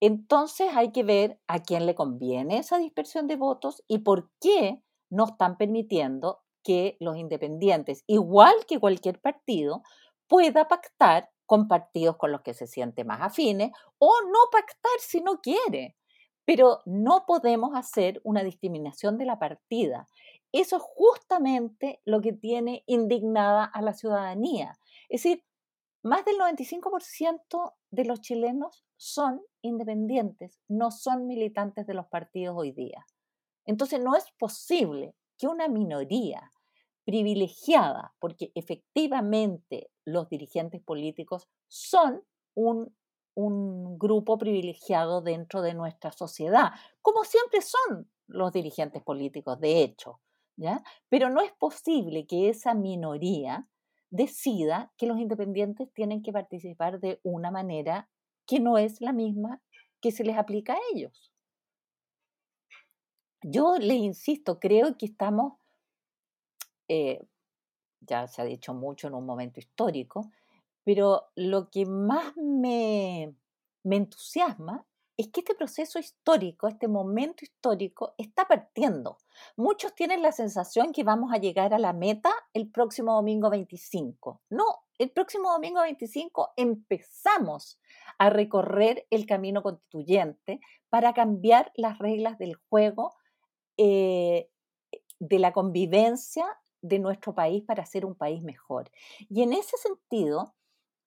Entonces 0.00 0.68
hay 0.74 0.92
que 0.92 1.02
ver 1.02 1.40
a 1.46 1.62
quién 1.62 1.86
le 1.86 1.94
conviene 1.94 2.58
esa 2.58 2.78
dispersión 2.78 3.26
de 3.26 3.36
votos 3.36 3.82
y 3.88 3.98
por 3.98 4.30
qué 4.40 4.82
no 5.10 5.24
están 5.24 5.56
permitiendo 5.56 6.42
que 6.62 6.96
los 7.00 7.16
independientes, 7.16 8.04
igual 8.06 8.54
que 8.66 8.80
cualquier 8.80 9.20
partido, 9.20 9.82
pueda 10.26 10.66
pactar 10.68 11.30
con 11.46 11.68
partidos 11.68 12.16
con 12.16 12.32
los 12.32 12.40
que 12.40 12.54
se 12.54 12.66
siente 12.66 13.04
más 13.04 13.20
afines 13.20 13.70
o 13.98 14.12
no 14.22 14.38
pactar 14.50 14.98
si 14.98 15.20
no 15.20 15.40
quiere. 15.40 15.96
Pero 16.44 16.80
no 16.84 17.24
podemos 17.26 17.74
hacer 17.74 18.20
una 18.24 18.42
discriminación 18.42 19.18
de 19.18 19.24
la 19.24 19.38
partida. 19.38 20.06
Eso 20.52 20.76
es 20.76 20.82
justamente 20.82 22.00
lo 22.04 22.20
que 22.20 22.32
tiene 22.32 22.84
indignada 22.86 23.64
a 23.64 23.82
la 23.82 23.92
ciudadanía. 23.92 24.78
Es 25.08 25.22
decir, 25.22 25.44
más 26.02 26.24
del 26.24 26.36
95% 26.36 27.72
de 27.90 28.04
los 28.04 28.20
chilenos 28.20 28.84
son 28.96 29.40
independientes, 29.62 30.60
no 30.68 30.90
son 30.90 31.26
militantes 31.26 31.86
de 31.86 31.94
los 31.94 32.06
partidos 32.06 32.54
hoy 32.58 32.72
día. 32.72 33.06
Entonces 33.64 34.00
no 34.00 34.14
es 34.14 34.30
posible 34.38 35.14
que 35.38 35.48
una 35.48 35.66
minoría 35.68 36.52
privilegiada, 37.04 38.14
porque 38.18 38.52
efectivamente 38.54 39.90
los 40.04 40.28
dirigentes 40.28 40.82
políticos 40.82 41.48
son 41.68 42.22
un 42.54 42.94
un 43.34 43.98
grupo 43.98 44.38
privilegiado 44.38 45.20
dentro 45.20 45.62
de 45.62 45.74
nuestra 45.74 46.12
sociedad, 46.12 46.72
como 47.02 47.24
siempre 47.24 47.60
son 47.62 48.08
los 48.26 48.52
dirigentes 48.52 49.02
políticos, 49.02 49.60
de 49.60 49.82
hecho, 49.82 50.20
¿ya? 50.56 50.82
Pero 51.08 51.30
no 51.30 51.40
es 51.40 51.52
posible 51.52 52.26
que 52.26 52.48
esa 52.48 52.74
minoría 52.74 53.68
decida 54.10 54.92
que 54.96 55.06
los 55.06 55.18
independientes 55.18 55.92
tienen 55.92 56.22
que 56.22 56.32
participar 56.32 57.00
de 57.00 57.20
una 57.24 57.50
manera 57.50 58.08
que 58.46 58.60
no 58.60 58.78
es 58.78 59.00
la 59.00 59.12
misma 59.12 59.60
que 60.00 60.12
se 60.12 60.22
les 60.22 60.36
aplica 60.36 60.74
a 60.74 60.78
ellos. 60.94 61.32
Yo 63.42 63.76
les 63.78 63.98
insisto, 63.98 64.58
creo 64.60 64.96
que 64.96 65.06
estamos, 65.06 65.54
eh, 66.88 67.26
ya 68.00 68.26
se 68.26 68.40
ha 68.40 68.44
dicho 68.44 68.72
mucho 68.72 69.08
en 69.08 69.14
un 69.14 69.26
momento 69.26 69.60
histórico, 69.60 70.30
pero 70.84 71.30
lo 71.34 71.70
que 71.70 71.86
más 71.86 72.36
me, 72.36 73.34
entusiasma 73.84 74.86
es 75.16 75.28
que 75.28 75.40
este 75.40 75.54
proceso 75.54 75.98
histórico, 75.98 76.66
este 76.66 76.88
momento 76.88 77.44
histórico, 77.44 78.14
está 78.18 78.46
partiendo. 78.46 79.18
Muchos 79.56 79.94
tienen 79.94 80.22
la 80.22 80.32
sensación 80.32 80.92
que 80.92 81.04
vamos 81.04 81.32
a 81.32 81.38
llegar 81.38 81.72
a 81.72 81.78
la 81.78 81.92
meta 81.92 82.32
el 82.52 82.70
próximo 82.70 83.14
domingo 83.14 83.48
25. 83.48 84.42
No, 84.50 84.64
el 84.98 85.10
próximo 85.10 85.52
domingo 85.52 85.82
25 85.82 86.54
empezamos 86.56 87.80
a 88.18 88.28
recorrer 88.28 89.06
el 89.10 89.26
camino 89.26 89.62
constituyente 89.62 90.60
para 90.88 91.14
cambiar 91.14 91.72
las 91.76 91.98
reglas 91.98 92.38
del 92.38 92.56
juego 92.68 93.14
eh, 93.76 94.50
de 95.20 95.38
la 95.38 95.52
convivencia 95.52 96.44
de 96.82 96.98
nuestro 96.98 97.34
país 97.34 97.64
para 97.64 97.86
ser 97.86 98.04
un 98.04 98.14
país 98.14 98.42
mejor. 98.42 98.90
Y 99.30 99.42
en 99.42 99.52
ese 99.52 99.76
sentido, 99.78 100.54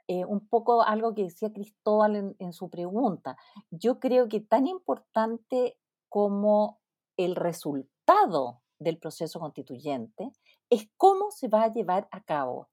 eh, 0.08 0.24
un 0.24 0.48
poco 0.48 0.84
algo 0.84 1.14
que 1.14 1.24
decía 1.24 1.52
Cristóbal 1.52 2.36
en, 2.40 2.54
su 2.54 2.70
pregunta, 2.70 3.36
yo 3.70 4.00
creo 4.00 4.30
que 4.30 4.40
tan 4.40 4.66
importante 4.66 5.78
como 6.08 6.80
el 7.18 7.36
resultado 7.36 8.62
del 8.80 9.00
proceso 9.00 9.40
constituyente 9.40 10.32
es 10.70 10.88
cómo 10.96 11.32
se 11.32 11.50
va 11.50 11.64
a 11.64 11.74
llevar 11.74 12.08
a 12.12 12.24
cabo. 12.24 12.70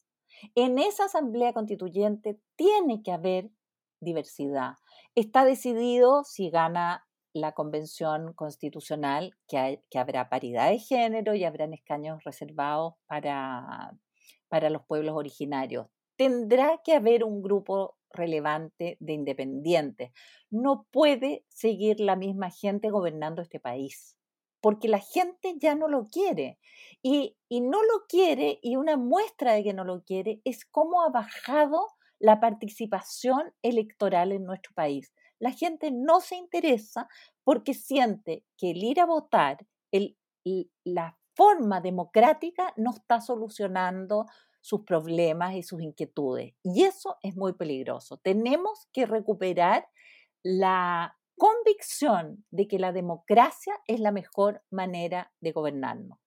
En 0.55 0.79
esa 0.79 1.07
asamblea 1.07 1.53
constituyente 1.53 2.40
tiene 2.55 3.03
que 3.03 3.11
haber 3.11 3.51
diversidad. 4.01 4.75
Está 5.16 5.44
decidido 5.44 6.23
si 6.23 6.51
gana 6.51 7.05
la 7.33 7.53
convención 7.53 8.33
constitucional 8.35 9.37
que, 9.49 9.83
que 9.90 9.99
habrá 9.99 10.29
paridad 10.29 10.70
de 10.70 10.79
género 10.79 11.35
y 11.35 11.44
habrán 11.44 11.73
escaños 11.75 12.23
reservados 12.23 12.94
para, 13.07 13.97
para 14.49 14.70
los 14.70 14.85
pueblos 14.87 15.16
originarios. 15.16 15.88
Tendrá 16.16 16.81
que 16.85 16.94
haber 16.94 17.24
un 17.24 17.42
grupo 17.42 17.96
relevante 18.11 18.96
de 19.00 19.12
independientes. 19.12 20.12
No 20.50 20.87
puede 20.90 21.44
seguir 21.48 22.00
la 22.00 22.16
misma 22.16 22.50
gente 22.50 22.90
gobernando 22.90 23.42
este 23.42 23.61
país, 23.61 24.16
porque 24.61 24.88
la 24.88 25.00
gente 25.00 25.55
ya 25.59 25.74
no 25.74 25.88
lo 25.88 26.09
quiere. 26.09 26.59
Y, 27.03 27.37
no 27.50 27.83
lo 27.83 28.07
quiere, 28.09 28.59
y 28.62 28.77
una 28.77 28.96
muestra 28.96 29.53
de 29.53 29.62
que 29.62 29.74
no 29.74 29.85
lo 29.85 30.03
quiere 30.05 30.40
es 30.44 30.64
cómo 30.64 31.03
ha 31.03 31.11
bajado 31.11 31.87
la 32.18 32.40
participación 32.40 33.53
electoral 33.62 34.33
en 34.33 34.44
nuestro 34.44 34.72
país 34.74 35.12
la 35.38 35.50
gente 35.50 35.90
no 35.90 36.20
se 36.20 36.37
interesa 36.37 37.07
porque 37.42 37.74
siente 37.74 38.44
que 38.57 38.70
el 38.70 38.83
ir 38.83 38.98
a 39.00 39.05
votar, 39.05 39.59
la 40.85 41.18
forma 41.35 41.81
democrática 41.81 42.72
no 42.77 42.92
está 42.92 43.20
solucionando 43.20 44.24
sus 44.64 44.81
problemas 44.81 45.55
y 45.57 45.62
sus 45.62 45.83
inquietudes. 45.83 46.55
Y 46.62 46.85
eso 46.85 47.18
es 47.22 47.37
muy 47.37 47.53
peligroso. 47.53 48.16
Tenemos 48.16 48.88
que 48.94 49.05
recuperar 49.05 49.87
la 50.42 51.18
convicción 51.37 52.46
de 52.50 52.66
que 52.66 52.79
la 52.79 52.90
democracia 52.90 53.74
es 53.87 54.00
la 54.00 54.11
mejor 54.11 54.62
manera 54.70 55.31
de 55.40 55.53
gobernarnos. 55.53 56.18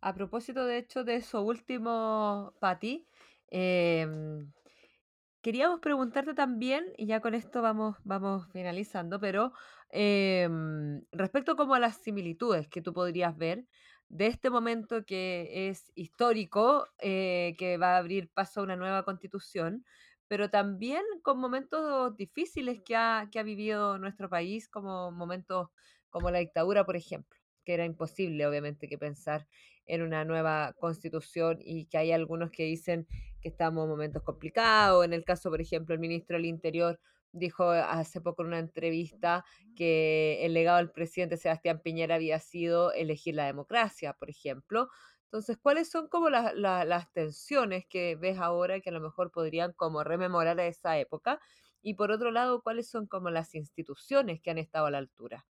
A 0.00 0.14
propósito, 0.14 0.64
de 0.64 0.78
hecho, 0.78 1.04
de 1.04 1.16
eso 1.16 1.42
último, 1.42 2.54
Patti, 2.58 3.06
em, 3.50 4.50
Queríamos 5.44 5.80
preguntarte 5.80 6.32
también, 6.32 6.86
y 6.96 7.04
ya 7.04 7.20
con 7.20 7.34
esto 7.34 7.60
vamos, 7.60 7.98
vamos 8.02 8.48
finalizando, 8.50 9.20
pero 9.20 9.52
em, 9.90 11.02
respecto 11.12 11.54
como 11.54 11.74
a 11.74 11.78
las 11.78 11.98
similitudes 11.98 12.66
que 12.66 12.80
tú 12.80 12.94
podrías 12.94 13.36
ver 13.36 13.66
de 14.08 14.26
este 14.26 14.50
momento 14.50 15.04
que 15.04 15.68
es 15.68 15.90
histórico, 15.94 16.86
eh, 17.00 17.54
que 17.58 17.76
va 17.78 17.96
a 17.96 17.98
abrir 17.98 18.30
paso 18.30 18.60
a 18.60 18.64
una 18.64 18.76
nueva 18.76 19.04
constitución, 19.04 19.84
pero 20.28 20.50
también 20.50 21.02
con 21.22 21.38
momentos 21.38 22.16
difíciles 22.16 22.80
que 22.84 22.96
ha, 22.96 23.28
que 23.30 23.38
ha 23.38 23.42
vivido 23.42 23.98
nuestro 23.98 24.28
país, 24.28 24.68
como 24.68 25.10
momentos 25.12 25.68
como 26.10 26.30
la 26.30 26.38
dictadura, 26.38 26.84
por 26.84 26.96
ejemplo, 26.96 27.38
que 27.64 27.74
era 27.74 27.84
imposible, 27.84 28.46
obviamente, 28.46 28.88
que 28.88 28.98
pensar 28.98 29.46
en 29.86 30.02
una 30.02 30.24
nueva 30.24 30.74
constitución 30.78 31.58
y 31.60 31.86
que 31.86 31.98
hay 31.98 32.12
algunos 32.12 32.50
que 32.50 32.64
dicen 32.64 33.06
que 33.40 33.48
estamos 33.48 33.84
en 33.84 33.90
momentos 33.90 34.22
complicados. 34.22 35.04
En 35.04 35.12
el 35.12 35.24
caso, 35.24 35.50
por 35.50 35.60
ejemplo, 35.60 35.94
el 35.94 36.00
ministro 36.00 36.36
del 36.36 36.46
Interior 36.46 37.00
dijo 37.34 37.70
hace 37.70 38.20
poco 38.20 38.42
en 38.42 38.48
una 38.48 38.58
entrevista 38.60 39.44
que 39.76 40.44
el 40.46 40.54
legado 40.54 40.78
del 40.78 40.90
presidente 40.90 41.36
Sebastián 41.36 41.80
Piñera 41.82 42.14
había 42.14 42.38
sido 42.38 42.92
elegir 42.92 43.34
la 43.34 43.46
democracia, 43.46 44.14
por 44.14 44.30
ejemplo. 44.30 44.88
Entonces, 45.24 45.58
¿cuáles 45.60 45.90
son 45.90 46.08
como 46.08 46.30
las 46.30 47.12
tensiones 47.12 47.86
que 47.88 48.14
ves 48.14 48.38
ahora 48.38 48.80
que 48.80 48.90
a 48.90 48.92
lo 48.92 49.00
mejor 49.00 49.32
podrían 49.32 49.72
como 49.72 50.04
rememorar 50.04 50.60
a 50.60 50.66
esa 50.66 50.96
época? 50.98 51.40
Y 51.82 51.94
por 51.94 52.12
otro 52.12 52.30
lado, 52.30 52.62
¿cuáles 52.62 52.88
son 52.88 53.06
como 53.08 53.30
las 53.30 53.54
instituciones 53.54 54.40
que 54.40 54.50
han 54.50 54.58
estado 54.58 54.86
a 54.86 54.90
la 54.92 54.98
altura? 54.98 55.44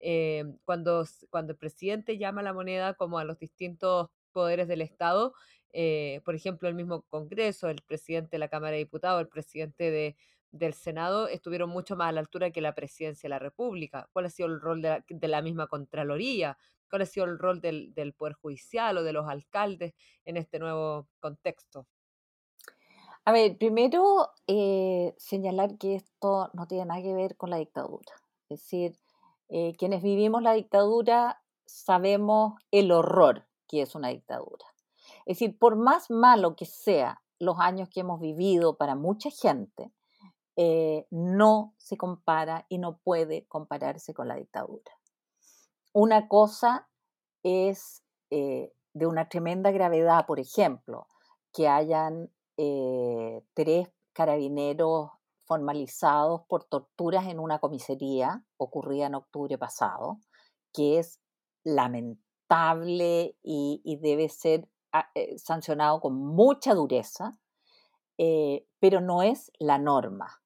Eh, 0.00 0.44
cuando, 0.64 1.04
cuando 1.30 1.52
el 1.52 1.58
presidente 1.58 2.18
llama 2.18 2.40
a 2.40 2.44
la 2.44 2.54
moneda 2.54 2.94
como 2.94 3.18
a 3.18 3.24
los 3.24 3.38
distintos 3.38 4.08
poderes 4.32 4.68
del 4.68 4.80
Estado, 4.80 5.34
eh, 5.72 6.22
por 6.24 6.34
ejemplo, 6.34 6.68
el 6.68 6.74
mismo 6.74 7.02
Congreso, 7.02 7.68
el 7.68 7.82
presidente 7.82 8.30
de 8.32 8.38
la 8.38 8.48
Cámara 8.48 8.72
de 8.72 8.78
Diputados, 8.78 9.20
el 9.20 9.28
presidente 9.28 9.90
de, 9.90 10.16
del 10.52 10.74
Senado, 10.74 11.28
estuvieron 11.28 11.70
mucho 11.70 11.96
más 11.96 12.08
a 12.08 12.12
la 12.12 12.20
altura 12.20 12.50
que 12.50 12.60
la 12.60 12.74
presidencia 12.74 13.28
de 13.28 13.30
la 13.30 13.38
República. 13.38 14.08
¿Cuál 14.12 14.26
ha 14.26 14.30
sido 14.30 14.48
el 14.48 14.60
rol 14.60 14.82
de 14.82 15.28
la, 15.28 15.42
misma 15.42 15.66
Contraloría? 15.66 16.56
¿Cuál 16.88 17.02
ha 17.02 17.06
sido 17.06 17.26
el 17.26 17.38
rol 17.38 17.60
del, 17.60 17.92
del, 17.94 18.14
Poder 18.14 18.34
Judicial 18.34 18.96
o 18.98 19.02
de 19.02 19.12
los 19.12 19.28
alcaldes 19.28 19.94
en 20.24 20.36
este 20.36 20.58
nuevo 20.58 21.08
contexto? 21.20 21.86
A 23.24 23.32
ver, 23.32 23.58
primero 23.58 24.30
eh, 24.46 25.14
señalar 25.18 25.78
que 25.78 25.96
esto 25.96 26.48
no 26.52 26.66
tiene 26.68 26.86
nada 26.86 27.02
que 27.02 27.12
ver 27.12 27.36
con 27.36 27.50
la 27.50 27.56
dictadura. 27.56 28.14
Es 28.48 28.60
decir, 28.60 29.00
eh, 29.48 29.74
quienes 29.76 30.02
vivimos 30.02 30.42
la 30.42 30.52
dictadura 30.52 31.42
sabemos 31.64 32.54
el 32.70 32.92
horror 32.92 33.46
que 33.66 33.82
es 33.82 33.94
una 33.94 34.08
dictadura. 34.08 34.64
Es 35.26 35.38
decir, 35.38 35.58
por 35.58 35.76
más 35.76 36.10
malo 36.10 36.54
que 36.54 36.66
sea 36.66 37.22
los 37.38 37.58
años 37.58 37.88
que 37.88 38.00
hemos 38.00 38.20
vivido 38.20 38.76
para 38.76 38.94
mucha 38.94 39.30
gente, 39.30 39.92
eh, 40.56 41.06
no 41.10 41.74
se 41.76 41.96
compara 41.96 42.66
y 42.68 42.78
no 42.78 42.98
puede 42.98 43.46
compararse 43.46 44.14
con 44.14 44.28
la 44.28 44.36
dictadura. 44.36 44.92
Una 45.92 46.28
cosa 46.28 46.88
es 47.42 48.02
eh, 48.30 48.72
de 48.92 49.06
una 49.06 49.28
tremenda 49.28 49.70
gravedad, 49.70 50.26
por 50.26 50.40
ejemplo, 50.40 51.06
que 51.52 51.68
hayan 51.68 52.30
tres 53.52 53.90
carabineros 54.14 55.10
formalizados 55.46 56.42
por 56.48 56.64
torturas 56.64 57.26
en 57.26 57.38
una 57.38 57.58
comisaría, 57.58 58.44
ocurrida 58.56 59.06
en 59.06 59.14
octubre 59.14 59.56
pasado, 59.56 60.18
que 60.72 60.98
es 60.98 61.20
lamentable 61.64 63.36
y, 63.42 63.98
debe 64.02 64.28
ser 64.28 64.68
ah, 64.92 65.08
eh, 65.14 65.38
sancionado 65.38 66.00
con 66.00 66.14
mucha 66.14 66.74
dureza, 66.74 67.38
eh, 68.18 68.66
pero 68.80 69.00
no 69.00 69.22
es 69.22 69.52
la 69.58 69.78
norma. 69.78 70.42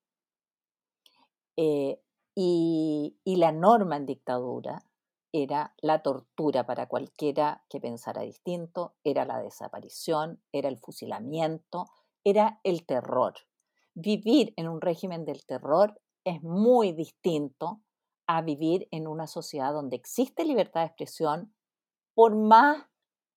Eh, 1.63 2.01
y, 2.35 3.19
y 3.23 3.37
la 3.37 3.53
norma 3.53 3.97
en 3.97 4.07
dictadura 4.07 4.83
era 5.31 5.75
la 5.83 6.03
tortura 6.03 6.65
para 6.65 6.87
cualquiera 6.87 7.67
que 7.69 7.81
pensara 7.81 8.23
distinto, 8.23 8.95
era 9.05 9.27
la 9.27 9.43
desaparición, 9.43 10.43
era 10.53 10.71
el 10.71 10.79
fusilamiento, 10.79 11.85
era 12.25 12.61
el 12.65 12.87
terror. 12.87 13.35
Vivir 13.93 14.55
en 14.57 14.69
un 14.69 14.81
régimen 14.81 15.27
del 15.27 15.45
terror 15.45 16.01
es 16.25 16.43
muy 16.43 16.93
distinto 16.93 17.83
a 18.27 18.41
vivir 18.41 18.89
en 18.91 19.07
una 19.07 19.27
sociedad 19.27 19.75
donde 19.75 19.97
existe 19.97 20.47
libertad 20.47 20.81
de 20.81 20.87
expresión, 20.87 21.55
por 22.15 22.37
más 22.37 22.87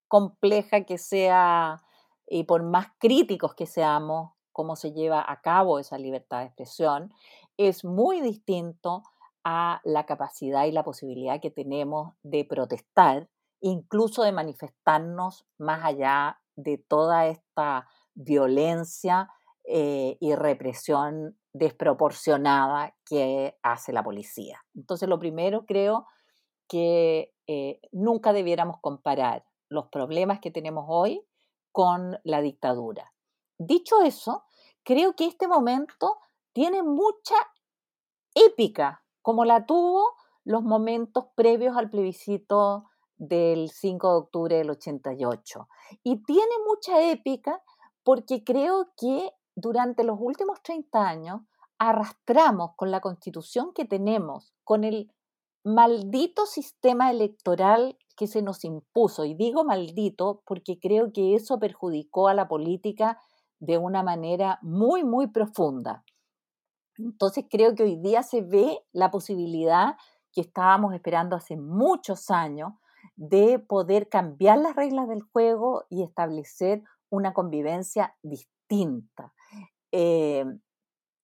compleja 0.08 0.86
que 0.86 0.98
sea 0.98 1.84
y 2.26 2.46
por 2.46 2.64
más 2.64 2.88
críticos 3.00 3.54
que 3.54 3.66
seamos 3.66 4.32
cómo 4.54 4.76
se 4.76 4.94
lleva 4.94 5.26
a 5.28 5.42
cabo 5.42 5.80
esa 5.80 5.98
libertad 5.98 6.40
de 6.40 6.46
expresión, 6.46 7.12
es 7.58 7.84
muy 7.86 8.22
distinto 8.22 9.04
a 9.44 9.82
la 9.84 10.06
capacidad 10.06 10.66
y 10.66 10.72
la 10.72 10.84
posibilidad 10.84 11.42
que 11.42 11.52
tenemos 11.52 12.14
de 12.24 12.46
protestar, 12.46 13.30
incluso 13.60 14.24
de 14.24 14.32
manifestarnos 14.32 15.46
más 15.58 15.84
allá 15.84 16.42
de 16.56 16.78
toda 16.78 17.28
esta 17.28 17.88
violencia 18.14 19.30
eh, 19.66 20.18
y 20.20 20.36
represión 20.36 21.38
desproporcionada 21.54 22.96
que 23.06 23.58
hace 23.64 23.94
la 23.94 24.04
policía. 24.04 24.64
Entonces, 24.76 25.08
lo 25.08 25.20
primero 25.20 25.66
creo 25.66 26.08
que 26.68 27.34
eh, 27.48 27.80
nunca 27.92 28.34
debiéramos 28.34 28.78
comparar 28.82 29.46
los 29.70 29.88
problemas 29.88 30.40
que 30.40 30.52
tenemos 30.52 30.86
hoy 30.88 31.26
con 31.72 32.20
la 32.24 32.42
dictadura. 32.42 33.14
Dicho 33.58 34.02
eso, 34.02 34.44
creo 34.84 35.16
que 35.16 35.26
este 35.26 35.48
momento 35.48 36.18
tiene 36.54 36.84
mucha 36.84 37.36
épica, 38.36 39.04
como 39.22 39.46
la 39.46 39.66
tuvo 39.66 40.16
los 40.46 40.64
momentos 40.64 41.26
previos 41.36 41.76
al 41.78 41.90
plebiscito 41.90 42.86
del 43.18 43.70
5 43.70 44.10
de 44.10 44.18
octubre 44.18 44.56
del 44.58 44.70
88. 44.70 45.68
Y 46.04 46.24
tiene 46.24 46.56
mucha 46.68 47.02
épica 47.10 47.62
porque 48.04 48.44
creo 48.44 48.92
que 48.98 49.32
durante 49.56 50.04
los 50.04 50.18
últimos 50.20 50.62
30 50.62 51.08
años 51.08 51.42
arrastramos 51.78 52.72
con 52.76 52.92
la 52.92 53.02
constitución 53.02 53.74
que 53.74 53.86
tenemos, 53.86 54.54
con 54.64 54.84
el 54.84 55.12
maldito 55.64 56.46
sistema 56.46 57.10
electoral 57.10 57.98
que 58.16 58.28
se 58.28 58.42
nos 58.42 58.64
impuso. 58.66 59.26
Y 59.26 59.34
digo 59.34 59.64
maldito 59.64 60.44
porque 60.46 60.80
creo 60.80 61.12
que 61.14 61.36
eso 61.36 61.60
perjudicó 61.60 62.28
a 62.28 62.34
la 62.34 62.48
política 62.48 63.20
de 63.60 63.78
una 63.78 64.04
manera 64.04 64.60
muy, 64.62 65.04
muy 65.04 65.28
profunda. 65.28 66.04
Entonces 66.98 67.46
creo 67.50 67.76
que 67.76 67.84
hoy 67.84 67.98
día 67.98 68.24
se 68.24 68.42
ve 68.42 68.80
la 68.92 69.12
posibilidad 69.12 69.98
que 70.32 70.42
estábamos 70.42 70.94
esperando 70.94 71.36
hace 71.36 71.56
muchos 71.56 72.30
años 72.32 72.74
de 73.16 73.60
poder 73.60 74.10
cambiar 74.10 74.58
las 74.58 74.76
reglas 74.76 75.08
del 75.08 75.22
juego 75.22 75.86
y 75.90 76.04
establecer 76.04 76.84
una 77.10 77.34
convivencia 77.34 78.16
distinta. 78.24 79.34
Eh, 79.92 80.46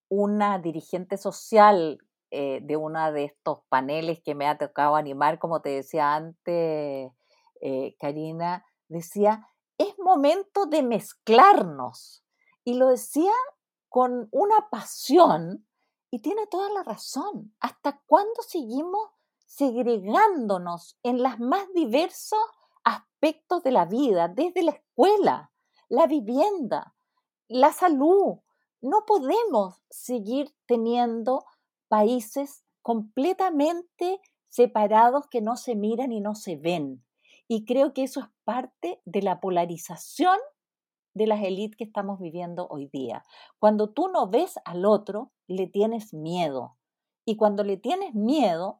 una 0.09 0.59
dirigente 0.59 1.17
social 1.17 1.99
eh, 2.31 2.59
de 2.61 2.77
uno 2.77 3.11
de 3.11 3.25
estos 3.25 3.61
paneles 3.69 4.21
que 4.21 4.35
me 4.35 4.47
ha 4.47 4.57
tocado 4.57 4.95
animar, 4.95 5.39
como 5.39 5.61
te 5.61 5.69
decía 5.69 6.15
antes, 6.15 7.11
eh, 7.61 7.95
Karina, 7.99 8.65
decía, 8.87 9.47
es 9.77 9.97
momento 9.99 10.65
de 10.65 10.83
mezclarnos. 10.83 12.23
Y 12.63 12.75
lo 12.75 12.89
decía 12.89 13.31
con 13.89 14.29
una 14.31 14.69
pasión 14.69 15.67
y 16.11 16.19
tiene 16.21 16.47
toda 16.47 16.69
la 16.69 16.83
razón. 16.83 17.55
¿Hasta 17.59 18.01
cuándo 18.05 18.41
seguimos 18.47 19.09
segregándonos 19.45 20.97
en 21.03 21.21
los 21.21 21.39
más 21.39 21.67
diversos 21.73 22.39
aspectos 22.83 23.63
de 23.63 23.71
la 23.71 23.85
vida, 23.85 24.27
desde 24.27 24.63
la 24.63 24.71
escuela, 24.71 25.51
la 25.89 26.07
vivienda, 26.07 26.95
la 27.47 27.73
salud? 27.73 28.37
No 28.81 29.05
podemos 29.05 29.81
seguir 29.89 30.55
teniendo 30.65 31.43
países 31.87 32.63
completamente 32.81 34.21
separados 34.47 35.27
que 35.27 35.41
no 35.41 35.57
se 35.57 35.75
miran 35.75 36.11
y 36.11 36.21
no 36.21 36.35
se 36.35 36.55
ven. 36.55 37.03
Y 37.47 37.65
creo 37.65 37.93
que 37.93 38.03
eso 38.03 38.21
es 38.21 38.27
parte 38.43 39.01
de 39.05 39.21
la 39.21 39.39
polarización 39.39 40.37
de 41.19 41.27
las 41.27 41.43
élites 41.43 41.75
que 41.77 41.83
estamos 41.83 42.17
viviendo 42.19 42.65
hoy 42.69 42.87
día. 42.87 43.23
Cuando 43.59 43.89
tú 43.89 44.07
no 44.07 44.29
ves 44.29 44.57
al 44.63 44.85
otro, 44.85 45.33
le 45.47 45.67
tienes 45.67 46.13
miedo. 46.13 46.77
Y 47.25 47.35
cuando 47.35 47.63
le 47.65 47.75
tienes 47.75 48.15
miedo, 48.15 48.79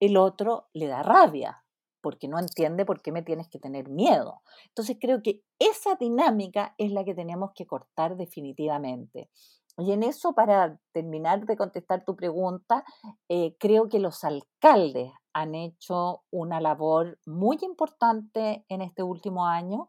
el 0.00 0.16
otro 0.16 0.66
le 0.74 0.88
da 0.88 1.04
rabia, 1.04 1.64
porque 2.02 2.26
no 2.26 2.40
entiende 2.40 2.84
por 2.84 3.02
qué 3.02 3.12
me 3.12 3.22
tienes 3.22 3.48
que 3.48 3.60
tener 3.60 3.88
miedo. 3.88 4.42
Entonces 4.66 4.98
creo 5.00 5.22
que 5.22 5.42
esa 5.60 5.94
dinámica 5.94 6.74
es 6.76 6.90
la 6.90 7.04
que 7.04 7.14
tenemos 7.14 7.52
que 7.54 7.66
cortar 7.66 8.16
definitivamente. 8.16 9.30
Y 9.78 9.92
en 9.92 10.02
eso, 10.02 10.34
para 10.34 10.80
terminar 10.92 11.46
de 11.46 11.56
contestar 11.56 12.04
tu 12.04 12.16
pregunta, 12.16 12.84
eh, 13.28 13.56
creo 13.60 13.88
que 13.88 14.00
los 14.00 14.24
alcaldes 14.24 15.12
han 15.32 15.54
hecho 15.54 16.24
una 16.30 16.60
labor 16.60 17.18
muy 17.26 17.58
importante 17.62 18.64
en 18.68 18.82
este 18.82 19.02
último 19.02 19.46
año, 19.46 19.88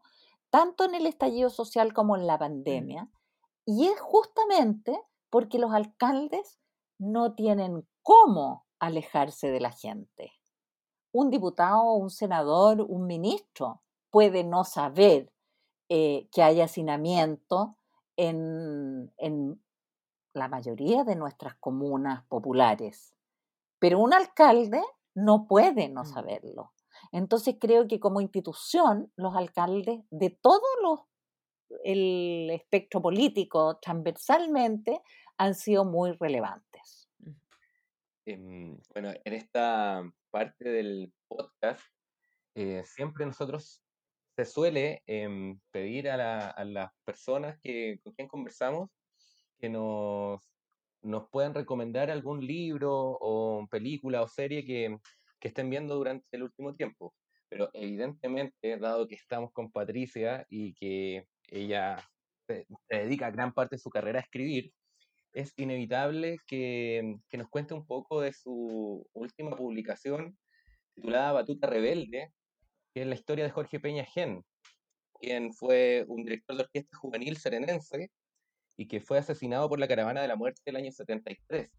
tanto 0.56 0.84
en 0.84 0.94
el 0.94 1.04
estallido 1.04 1.50
social 1.50 1.92
como 1.92 2.16
en 2.16 2.26
la 2.26 2.38
pandemia. 2.38 3.10
Y 3.66 3.88
es 3.88 4.00
justamente 4.00 4.98
porque 5.28 5.58
los 5.58 5.74
alcaldes 5.74 6.58
no 6.98 7.34
tienen 7.34 7.86
cómo 8.02 8.64
alejarse 8.78 9.50
de 9.50 9.60
la 9.60 9.70
gente. 9.70 10.32
Un 11.12 11.28
diputado, 11.28 11.92
un 11.92 12.08
senador, 12.08 12.80
un 12.88 13.06
ministro 13.06 13.82
puede 14.08 14.44
no 14.44 14.64
saber 14.64 15.30
eh, 15.90 16.26
que 16.32 16.42
hay 16.42 16.62
hacinamiento 16.62 17.76
en, 18.16 19.12
en 19.18 19.62
la 20.32 20.48
mayoría 20.48 21.04
de 21.04 21.16
nuestras 21.16 21.54
comunas 21.56 22.24
populares, 22.28 23.14
pero 23.78 23.98
un 23.98 24.14
alcalde 24.14 24.82
no 25.14 25.46
puede 25.46 25.90
no 25.90 26.04
mm. 26.04 26.06
saberlo. 26.06 26.72
Entonces 27.12 27.56
creo 27.60 27.86
que 27.86 28.00
como 28.00 28.20
institución 28.20 29.12
los 29.16 29.34
alcaldes 29.34 30.00
de 30.10 30.30
todo 30.30 30.62
los, 30.82 31.00
el 31.84 32.50
espectro 32.50 33.00
político 33.00 33.78
transversalmente 33.80 35.00
han 35.38 35.54
sido 35.54 35.84
muy 35.84 36.12
relevantes. 36.12 37.10
Em, 38.24 38.78
bueno, 38.92 39.12
en 39.24 39.32
esta 39.32 40.02
parte 40.30 40.68
del 40.68 41.12
podcast 41.28 41.80
eh, 42.54 42.82
siempre 42.84 43.24
nosotros 43.24 43.82
se 44.36 44.44
suele 44.44 45.02
em, 45.06 45.60
pedir 45.70 46.10
a, 46.10 46.50
a, 46.50 46.64
las 46.64 46.90
personas 47.04 47.58
que, 47.62 48.00
con 48.02 48.12
quien 48.14 48.28
conversamos 48.28 48.90
que 49.58 49.68
nos, 49.68 50.42
nos 51.02 51.28
puedan 51.30 51.54
recomendar 51.54 52.10
algún 52.10 52.44
libro 52.44 52.92
o 52.92 53.66
película 53.70 54.22
o 54.22 54.28
serie 54.28 54.64
que, 54.64 54.98
que 55.40 55.48
estén 55.48 55.70
viendo 55.70 55.94
durante 55.96 56.26
el 56.32 56.44
último 56.44 56.74
tiempo. 56.74 57.14
Pero 57.48 57.70
evidentemente, 57.72 58.78
dado 58.78 59.06
que 59.06 59.14
estamos 59.14 59.52
con 59.52 59.70
Patricia 59.70 60.46
y 60.48 60.74
que 60.74 61.26
ella 61.48 61.98
se, 62.46 62.66
dedica 62.88 63.30
gran 63.30 63.52
parte 63.52 63.76
de 63.76 63.80
su 63.80 63.90
carrera 63.90 64.18
a 64.18 64.22
escribir, 64.22 64.72
es 65.32 65.52
inevitable 65.56 66.38
que, 66.46 67.16
que, 67.28 67.36
nos 67.36 67.48
cuente 67.48 67.74
un 67.74 67.86
poco 67.86 68.20
de 68.20 68.32
su 68.32 69.06
última 69.12 69.54
publicación 69.54 70.36
titulada 70.94 71.32
Batuta 71.32 71.66
Rebelde, 71.66 72.32
que 72.94 73.02
es 73.02 73.06
la 73.06 73.14
historia 73.14 73.44
de 73.44 73.50
Jorge 73.50 73.78
Peña 73.78 74.04
Gen, 74.04 74.42
quien 75.20 75.52
fue 75.52 76.04
un 76.08 76.24
director 76.24 76.56
de 76.56 76.62
orquesta 76.62 76.96
juvenil 76.96 77.36
serenense 77.36 78.10
y 78.76 78.88
que 78.88 79.00
fue 79.00 79.18
asesinado 79.18 79.68
por 79.68 79.78
la 79.78 79.88
Caravana 79.88 80.22
de 80.22 80.28
la 80.28 80.36
Muerte 80.36 80.62
el 80.66 80.76
año 80.76 80.90
73. 80.90 81.70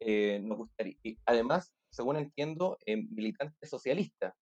Eh, 0.00 0.40
nos 0.42 0.58
gustaría, 0.58 0.96
además, 1.26 1.72
según 1.90 2.16
entiendo, 2.16 2.78
eh, 2.86 2.96
militante 2.96 3.66
socialista. 3.66 4.34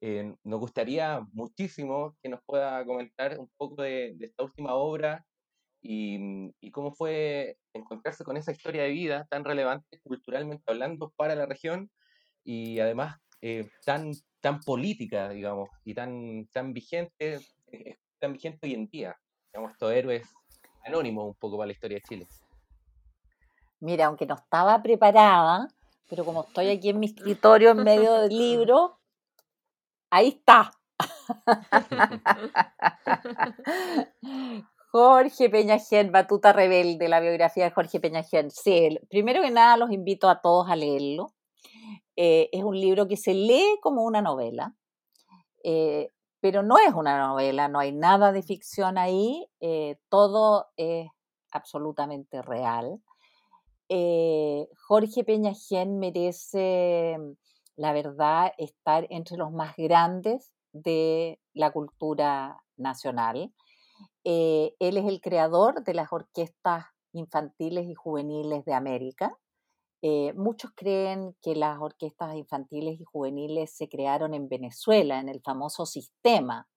Eh, 0.00 0.34
nos 0.44 0.60
gustaría 0.60 1.26
muchísimo 1.32 2.16
que 2.22 2.28
nos 2.28 2.40
pueda 2.44 2.84
comentar 2.84 3.38
un 3.38 3.50
poco 3.56 3.82
de, 3.82 4.16
esta 4.20 4.44
última 4.44 4.74
obra 4.74 5.24
y, 5.82 6.50
y, 6.60 6.70
cómo 6.70 6.92
fue 6.92 7.56
encontrarse 7.74 8.24
con 8.24 8.36
esa 8.36 8.52
historia 8.52 8.82
de 8.82 8.90
vida 8.90 9.26
tan 9.30 9.44
relevante 9.44 10.00
culturalmente 10.02 10.64
hablando 10.66 11.12
para 11.16 11.34
la 11.34 11.46
región 11.46 11.90
y 12.42 12.78
además 12.80 13.18
tan, 13.84 14.12
tan 14.40 14.60
política, 14.60 15.28
digamos, 15.28 15.68
y 15.84 15.92
tan, 15.92 16.46
tan 16.46 16.72
vigente, 16.72 17.40
tan 18.18 18.32
vigente 18.32 18.66
hoy 18.66 18.74
en 18.74 18.86
día. 18.86 19.16
Digamos, 19.52 19.72
estos 19.72 19.92
héroes 19.92 20.26
anónimo 20.84 21.26
un 21.26 21.34
poco 21.34 21.58
para 21.58 21.66
la 21.66 21.72
historia 21.72 21.98
de 21.98 22.02
Chile. 22.02 22.26
Mira, 23.80 24.06
aunque 24.06 24.26
no 24.26 24.34
estaba 24.34 24.82
preparada, 24.82 25.68
pero 26.08 26.24
como 26.24 26.44
estoy 26.44 26.70
aquí 26.70 26.90
en 26.90 27.00
mi 27.00 27.06
escritorio 27.06 27.70
en 27.70 27.84
medio 27.84 28.14
del 28.14 28.36
libro, 28.36 28.98
ahí 30.10 30.28
está. 30.28 30.72
Jorge 34.92 35.50
Peñagen, 35.50 36.12
Batuta 36.12 36.52
Rebelde, 36.52 37.08
la 37.08 37.20
biografía 37.20 37.64
de 37.64 37.72
Jorge 37.72 37.98
Peñagen. 37.98 38.50
Sí, 38.50 38.96
primero 39.10 39.42
que 39.42 39.50
nada 39.50 39.76
los 39.76 39.90
invito 39.90 40.28
a 40.28 40.40
todos 40.40 40.70
a 40.70 40.76
leerlo. 40.76 41.34
Eh, 42.16 42.48
es 42.52 42.62
un 42.62 42.78
libro 42.78 43.08
que 43.08 43.16
se 43.16 43.34
lee 43.34 43.78
como 43.82 44.04
una 44.04 44.22
novela. 44.22 44.76
Eh, 45.64 46.10
pero 46.44 46.62
no 46.62 46.76
es 46.76 46.92
una 46.92 47.18
novela, 47.18 47.68
no 47.68 47.78
hay 47.78 47.90
nada 47.90 48.30
de 48.30 48.42
ficción 48.42 48.98
ahí, 48.98 49.48
eh, 49.60 49.96
todo 50.10 50.66
es 50.76 51.08
absolutamente 51.50 52.42
real. 52.42 53.00
Eh, 53.88 54.66
Jorge 54.86 55.24
Peñagen 55.24 55.98
merece, 55.98 57.16
la 57.76 57.92
verdad, 57.92 58.52
estar 58.58 59.06
entre 59.10 59.36
los 59.36 59.52
más 59.52 59.76
grandes 59.76 60.52
de 60.72 61.40
la 61.52 61.70
cultura 61.70 62.62
nacional. 62.76 63.52
Eh, 64.24 64.74
él 64.78 64.96
es 64.96 65.06
el 65.06 65.20
creador 65.20 65.84
de 65.84 65.94
las 65.94 66.12
orquestas 66.12 66.86
infantiles 67.12 67.86
y 67.86 67.94
juveniles 67.94 68.64
de 68.64 68.74
América. 68.74 69.38
Eh, 70.02 70.32
muchos 70.34 70.72
creen 70.74 71.36
que 71.40 71.54
las 71.54 71.78
orquestas 71.80 72.34
infantiles 72.36 73.00
y 73.00 73.04
juveniles 73.04 73.74
se 73.74 73.88
crearon 73.88 74.34
en 74.34 74.48
Venezuela, 74.48 75.20
en 75.20 75.28
el 75.28 75.40
famoso 75.40 75.86
sistema. 75.86 76.68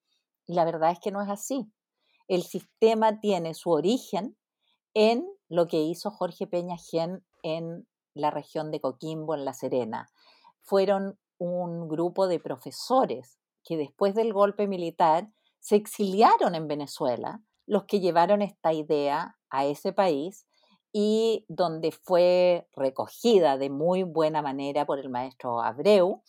Y 0.46 0.54
la 0.54 0.66
verdad 0.66 0.92
es 0.92 1.00
que 1.00 1.12
no 1.12 1.22
es 1.22 1.30
así. 1.30 1.70
El 2.28 2.44
sistema 2.44 3.20
tiene 3.20 3.54
su 3.54 3.72
origen 3.72 4.38
en 4.94 5.28
lo 5.50 5.68
que 5.68 5.82
hizo 5.82 6.12
Jorge 6.12 6.48
Peña 6.48 6.78
Gen 6.78 7.24
en 7.44 7.88
la 8.14 8.32
región 8.32 8.72
de 8.72 8.82
Coquimbo, 8.82 9.36
en 9.36 9.46
La 9.46 9.54
Serena. 9.54 10.10
Fueron 10.62 11.18
un 11.38 11.88
grupo 11.88 12.28
de 12.28 12.40
profesores 12.40 13.40
que 13.64 13.78
después 13.78 14.16
del 14.16 14.34
golpe 14.34 14.68
militar 14.68 15.30
se 15.60 15.76
exiliaron 15.76 16.56
en 16.56 16.68
Venezuela, 16.68 17.42
los 17.66 17.86
que 17.86 18.00
llevaron 18.00 18.42
esta 18.42 18.74
idea 18.74 19.38
a 19.50 19.66
ese 19.66 19.94
país 19.94 20.48
y 20.94 21.46
donde 21.48 21.92
fue 21.92 22.68
recogida 22.76 23.58
de 23.58 23.70
muy 23.70 24.04
buena 24.04 24.42
manera 24.42 24.86
por 24.86 25.00
el 25.00 25.10
maestro 25.10 25.62
Abreu. 25.62 26.24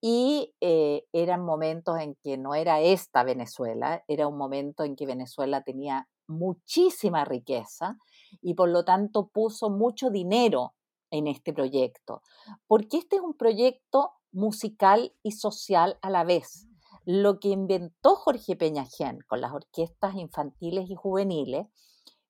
Y 0.00 0.54
eh, 0.60 1.04
eran 1.12 1.44
momentos 1.44 1.98
en 2.00 2.16
que 2.22 2.38
no 2.38 2.54
era 2.54 2.80
esta 2.80 3.22
Venezuela, 3.22 4.02
era 4.08 4.26
un 4.26 4.38
momento 4.38 4.82
en 4.84 4.96
que 4.96 5.04
Venezuela 5.04 5.62
tenía 5.62 6.08
muchísima 6.26 7.24
riqueza 7.24 7.98
y 8.40 8.54
por 8.54 8.68
lo 8.68 8.84
tanto 8.84 9.28
puso 9.28 9.70
mucho 9.70 10.10
dinero 10.10 10.74
en 11.10 11.26
este 11.26 11.52
proyecto, 11.52 12.22
porque 12.66 12.98
este 12.98 13.16
es 13.16 13.22
un 13.22 13.34
proyecto 13.34 14.12
musical 14.32 15.12
y 15.22 15.32
social 15.32 15.98
a 16.02 16.10
la 16.10 16.24
vez. 16.24 16.66
Lo 17.04 17.40
que 17.40 17.48
inventó 17.48 18.14
Jorge 18.14 18.56
Peñajén 18.56 19.18
con 19.26 19.40
las 19.40 19.52
orquestas 19.52 20.14
infantiles 20.14 20.88
y 20.90 20.94
juveniles 20.94 21.66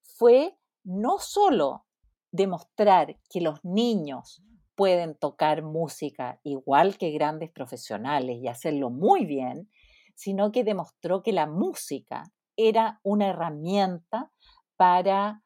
fue 0.03 0.57
no 0.85 1.19
solo 1.19 1.85
demostrar 2.33 3.19
que 3.29 3.41
los 3.41 3.63
niños 3.65 4.43
pueden 4.75 5.15
tocar 5.15 5.63
música 5.63 6.41
igual 6.43 6.97
que 6.97 7.11
grandes 7.11 7.51
profesionales 7.51 8.39
y 8.41 8.49
hacerlo 8.49 8.89
muy 8.89 9.27
bien, 9.27 9.69
sino 10.15 10.53
que 10.53 10.65
demostró 10.65 11.23
que 11.23 11.33
la 11.33 11.47
música 11.47 12.33
era 12.57 13.01
una 13.03 13.29
herramienta 13.29 14.33
para 14.77 15.43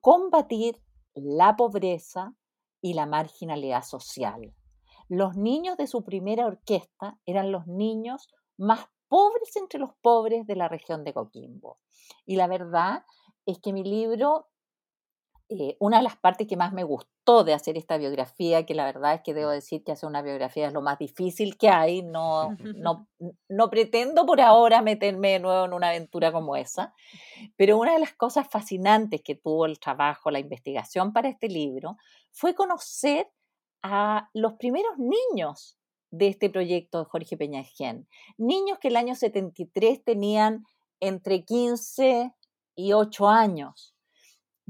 combatir 0.00 0.80
la 1.14 1.56
pobreza 1.56 2.34
y 2.80 2.94
la 2.94 3.06
marginalidad 3.06 3.82
social. 3.82 4.54
Los 5.08 5.36
niños 5.36 5.76
de 5.76 5.86
su 5.86 6.04
primera 6.04 6.46
orquesta 6.46 7.18
eran 7.26 7.50
los 7.50 7.66
niños 7.66 8.28
más 8.56 8.86
pobres 9.08 9.56
entre 9.56 9.80
los 9.80 9.90
pobres 10.02 10.46
de 10.46 10.56
la 10.56 10.68
región 10.68 11.04
de 11.04 11.14
Coquimbo. 11.14 11.78
Y 12.26 12.36
la 12.36 12.46
verdad 12.46 13.04
es 13.46 13.58
que 13.58 13.72
mi 13.72 13.82
libro, 13.82 14.48
eh, 15.48 15.76
una 15.80 15.98
de 15.98 16.02
las 16.04 16.16
partes 16.16 16.46
que 16.46 16.56
más 16.56 16.72
me 16.72 16.84
gustó 16.84 17.17
de 17.44 17.52
hacer 17.52 17.76
esta 17.76 17.98
biografía, 17.98 18.64
que 18.64 18.74
la 18.74 18.84
verdad 18.84 19.14
es 19.14 19.20
que 19.22 19.34
debo 19.34 19.50
decir 19.50 19.84
que 19.84 19.92
hacer 19.92 20.08
una 20.08 20.22
biografía 20.22 20.66
es 20.66 20.72
lo 20.72 20.80
más 20.80 20.98
difícil 20.98 21.58
que 21.58 21.68
hay, 21.68 22.02
no, 22.02 22.56
no, 22.76 23.06
no 23.48 23.70
pretendo 23.70 24.24
por 24.24 24.40
ahora 24.40 24.80
meterme 24.80 25.32
de 25.32 25.38
nuevo 25.38 25.66
en 25.66 25.72
una 25.74 25.90
aventura 25.90 26.32
como 26.32 26.56
esa, 26.56 26.94
pero 27.56 27.78
una 27.78 27.92
de 27.92 27.98
las 27.98 28.14
cosas 28.14 28.48
fascinantes 28.48 29.20
que 29.22 29.34
tuvo 29.34 29.66
el 29.66 29.78
trabajo, 29.78 30.30
la 30.30 30.38
investigación 30.38 31.12
para 31.12 31.28
este 31.28 31.48
libro, 31.48 31.96
fue 32.32 32.54
conocer 32.54 33.28
a 33.82 34.30
los 34.32 34.54
primeros 34.54 34.98
niños 34.98 35.78
de 36.10 36.28
este 36.28 36.48
proyecto 36.48 37.00
de 37.00 37.04
Jorge 37.04 37.36
Peñajén. 37.36 38.08
Niños 38.38 38.78
que 38.78 38.88
el 38.88 38.96
año 38.96 39.14
73 39.14 40.02
tenían 40.02 40.64
entre 41.00 41.44
15 41.44 42.32
y 42.74 42.92
8 42.92 43.28
años. 43.28 43.94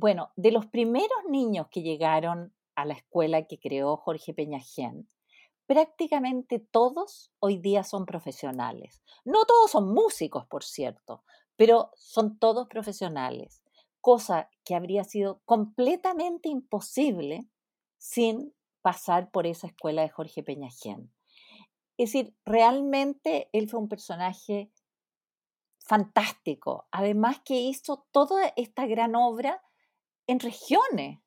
Bueno, 0.01 0.31
de 0.37 0.53
los 0.53 0.67
primeros 0.67 1.25
niños 1.29 1.67
que 1.73 1.83
llegaron 1.83 2.55
a 2.77 2.85
la 2.85 2.95
escuela 2.95 3.49
que 3.49 3.59
creó 3.59 3.97
Jorge 3.97 4.33
Peñajén, 4.33 5.09
prácticamente 5.67 6.61
todos 6.61 7.33
hoy 7.41 7.59
día 7.59 7.83
son 7.83 8.07
profesionales. 8.07 9.03
No 9.25 9.45
todos 9.45 9.73
son 9.73 9.93
músicos, 9.93 10.47
por 10.47 10.63
cierto, 10.63 11.25
pero 11.57 11.91
son 11.97 12.39
todos 12.39 12.69
profesionales, 12.69 13.61
cosa 14.01 14.49
que 14.65 14.77
habría 14.77 15.03
sido 15.03 15.41
completamente 15.45 16.49
imposible 16.49 17.49
sin 17.97 18.55
pasar 18.83 19.33
por 19.33 19.49
esa 19.49 19.67
escuela 19.67 20.03
de 20.03 20.11
Jorge 20.11 20.45
Peñajén. 20.45 21.13
Es 21.97 22.13
decir, 22.13 22.37
realmente 22.45 23.51
él 23.53 23.69
fue 23.69 23.81
un 23.81 23.89
personaje 23.89 24.71
fantástico. 25.81 26.87
Además 26.93 27.41
que 27.45 27.57
hizo 27.57 28.07
toda 28.13 28.53
esta 28.55 28.87
gran 28.87 29.17
obra 29.17 29.61
en 30.29 30.39
regiones, 30.39 31.19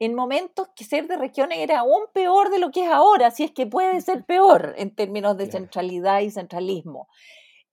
en 0.00 0.14
momentos 0.14 0.68
que 0.74 0.84
ser 0.84 1.06
de 1.06 1.16
regiones 1.16 1.58
era 1.58 1.80
aún 1.80 2.02
peor 2.12 2.50
de 2.50 2.58
lo 2.58 2.70
que 2.72 2.84
es 2.84 2.90
ahora, 2.90 3.30
si 3.30 3.44
es 3.44 3.52
que 3.52 3.66
puede 3.66 4.00
ser 4.00 4.24
peor 4.24 4.74
en 4.76 4.94
términos 4.94 5.36
de 5.36 5.50
centralidad 5.50 6.20
y 6.20 6.30
centralismo. 6.30 7.06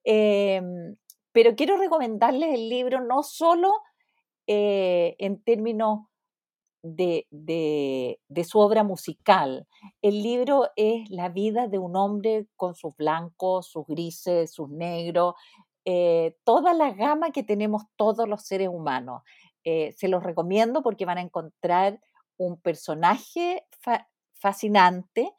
Em, 0.04 0.96
pero 1.32 1.56
quiero 1.56 1.78
recomendarles 1.78 2.54
el 2.54 2.70
libro 2.70 3.02
no 3.02 3.24
solo 3.24 3.72
eh, 4.48 5.16
en 5.18 5.42
términos 5.42 6.02
de, 6.84 8.20
su 8.44 8.60
obra 8.60 8.84
musical. 8.84 9.68
El 10.02 10.22
libro 10.22 10.70
es 10.76 11.10
la 11.10 11.30
vida 11.30 11.68
de 11.68 11.80
un 11.80 11.96
hombre 11.96 12.48
con 12.56 12.76
sus 12.76 12.96
blancos, 12.96 13.68
sus 13.68 13.86
grises, 13.88 14.54
sus 14.54 14.70
negros, 14.70 15.36
eh, 15.86 16.36
toda 16.44 16.74
la 16.74 16.92
gama 16.92 17.32
que 17.32 17.44
tenemos 17.44 17.84
todos 17.96 18.28
los 18.28 18.44
seres 18.44 18.70
humanos. 18.70 19.22
Eh, 19.64 19.94
se 19.98 20.08
los 20.08 20.24
recomiendo 20.24 20.82
porque 20.82 21.06
van 21.06 21.18
a 21.18 21.22
encontrar 21.22 22.00
un 22.38 22.60
personaje 22.60 23.66
fascinante 24.34 25.32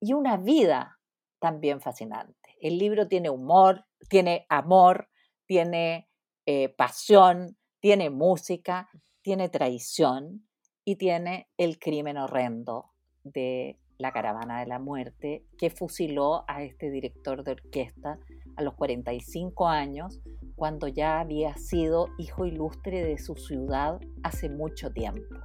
y 0.00 0.12
una 0.12 0.36
vida 0.36 0.98
también 1.40 1.80
fascinante. 1.80 2.56
El 2.60 2.78
libro 2.78 3.08
tiene 3.08 3.30
humor, 3.30 3.86
tiene 4.08 4.46
amor, 4.48 5.08
tiene 5.46 6.08
eh, 6.46 6.68
pasión, 6.68 7.56
tiene 7.80 8.10
música, 8.10 8.90
tiene 9.22 9.48
traición 9.48 10.48
y 10.84 10.96
tiene 10.96 11.48
el 11.56 11.78
crimen 11.78 12.18
horrendo 12.18 12.92
de 13.22 13.78
la 13.98 14.12
caravana 14.12 14.60
de 14.60 14.66
la 14.66 14.78
muerte 14.78 15.44
que 15.58 15.70
fusiló 15.70 16.44
a 16.48 16.62
este 16.62 16.90
director 16.90 17.44
de 17.44 17.52
orquesta 17.52 18.18
a 18.56 18.62
los 18.62 18.74
45 18.74 19.68
años 19.68 20.20
cuando 20.58 20.88
ya 20.88 21.20
había 21.20 21.56
sido 21.56 22.08
hijo 22.18 22.44
ilustre 22.44 23.04
de 23.04 23.16
su 23.16 23.36
ciudad 23.36 24.00
hace 24.24 24.50
mucho 24.50 24.90
tiempo. 24.90 25.36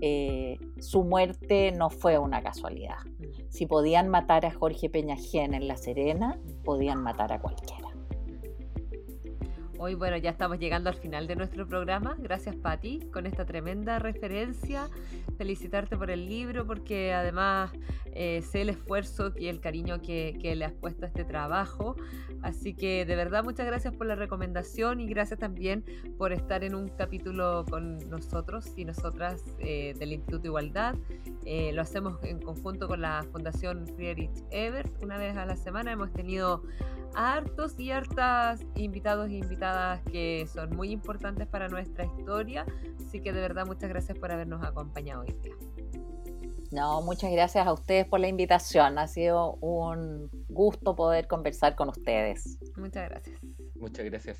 Eh, 0.00 0.58
su 0.80 1.04
muerte 1.04 1.70
no 1.70 1.90
fue 1.90 2.18
una 2.18 2.42
casualidad. 2.42 2.98
Si 3.50 3.66
podían 3.66 4.08
matar 4.08 4.46
a 4.46 4.50
Jorge 4.50 4.88
Peñajén 4.88 5.54
en 5.54 5.68
La 5.68 5.76
Serena, 5.76 6.40
podían 6.64 7.00
matar 7.02 7.32
a 7.32 7.40
cualquiera. 7.40 7.81
Hoy, 9.84 9.96
bueno, 9.96 10.16
ya 10.16 10.30
estamos 10.30 10.60
llegando 10.60 10.90
al 10.90 10.94
final 10.94 11.26
de 11.26 11.34
nuestro 11.34 11.66
programa. 11.66 12.14
Gracias, 12.20 12.54
Patti, 12.54 13.00
con 13.12 13.26
esta 13.26 13.44
tremenda 13.44 13.98
referencia. 13.98 14.88
Felicitarte 15.36 15.96
por 15.96 16.08
el 16.08 16.28
libro, 16.28 16.64
porque 16.64 17.12
además 17.12 17.72
eh, 18.14 18.42
sé 18.42 18.62
el 18.62 18.68
esfuerzo 18.68 19.32
y 19.36 19.48
el 19.48 19.58
cariño 19.58 20.00
que, 20.00 20.38
le 20.40 20.64
has 20.64 20.72
puesto 20.72 21.04
a 21.04 21.08
este 21.08 21.24
trabajo. 21.24 21.96
Así 22.42 22.74
que 22.74 23.04
de 23.04 23.16
verdad, 23.16 23.42
muchas 23.42 23.66
gracias 23.66 23.92
por 23.92 24.06
la 24.06 24.14
recomendación 24.14 25.00
y 25.00 25.08
gracias 25.08 25.40
también 25.40 25.84
por 26.16 26.32
estar 26.32 26.62
en 26.62 26.76
un 26.76 26.86
capítulo 26.86 27.64
con 27.68 27.98
nosotros 28.08 28.72
y 28.76 28.84
nosotras 28.84 29.42
eh, 29.58 29.94
del 29.98 30.12
Instituto 30.12 30.46
Igualdad. 30.46 30.94
Eh, 31.44 31.72
lo 31.72 31.82
hacemos 31.82 32.22
en 32.22 32.40
conjunto 32.40 32.86
con 32.86 33.00
la 33.00 33.24
Fundación 33.32 33.88
Friedrich 33.96 34.44
Ebert. 34.52 35.02
Una 35.02 35.18
vez 35.18 35.36
a 35.36 35.44
la 35.44 35.56
semana 35.56 35.90
hemos 35.90 36.12
tenido 36.12 36.62
hartos 37.14 37.78
y 37.78 37.90
hartas 37.90 38.64
invitados 38.74 39.28
e 39.28 39.34
invitadas 39.34 39.71
que 40.10 40.46
son 40.52 40.74
muy 40.76 40.90
importantes 40.90 41.46
para 41.46 41.68
nuestra 41.68 42.04
historia. 42.04 42.66
Así 43.06 43.20
que 43.20 43.32
de 43.32 43.40
verdad 43.40 43.66
muchas 43.66 43.88
gracias 43.88 44.18
por 44.18 44.32
habernos 44.32 44.64
acompañado 44.64 45.22
hoy 45.22 45.34
día. 45.42 45.54
No, 46.70 47.02
muchas 47.02 47.30
gracias 47.30 47.66
a 47.66 47.72
ustedes 47.72 48.06
por 48.06 48.18
la 48.20 48.28
invitación. 48.28 48.98
Ha 48.98 49.06
sido 49.06 49.56
un 49.56 50.30
gusto 50.48 50.96
poder 50.96 51.28
conversar 51.28 51.76
con 51.76 51.90
ustedes. 51.90 52.58
Muchas 52.76 53.10
gracias. 53.10 53.40
Muchas 53.76 54.04
gracias. 54.06 54.38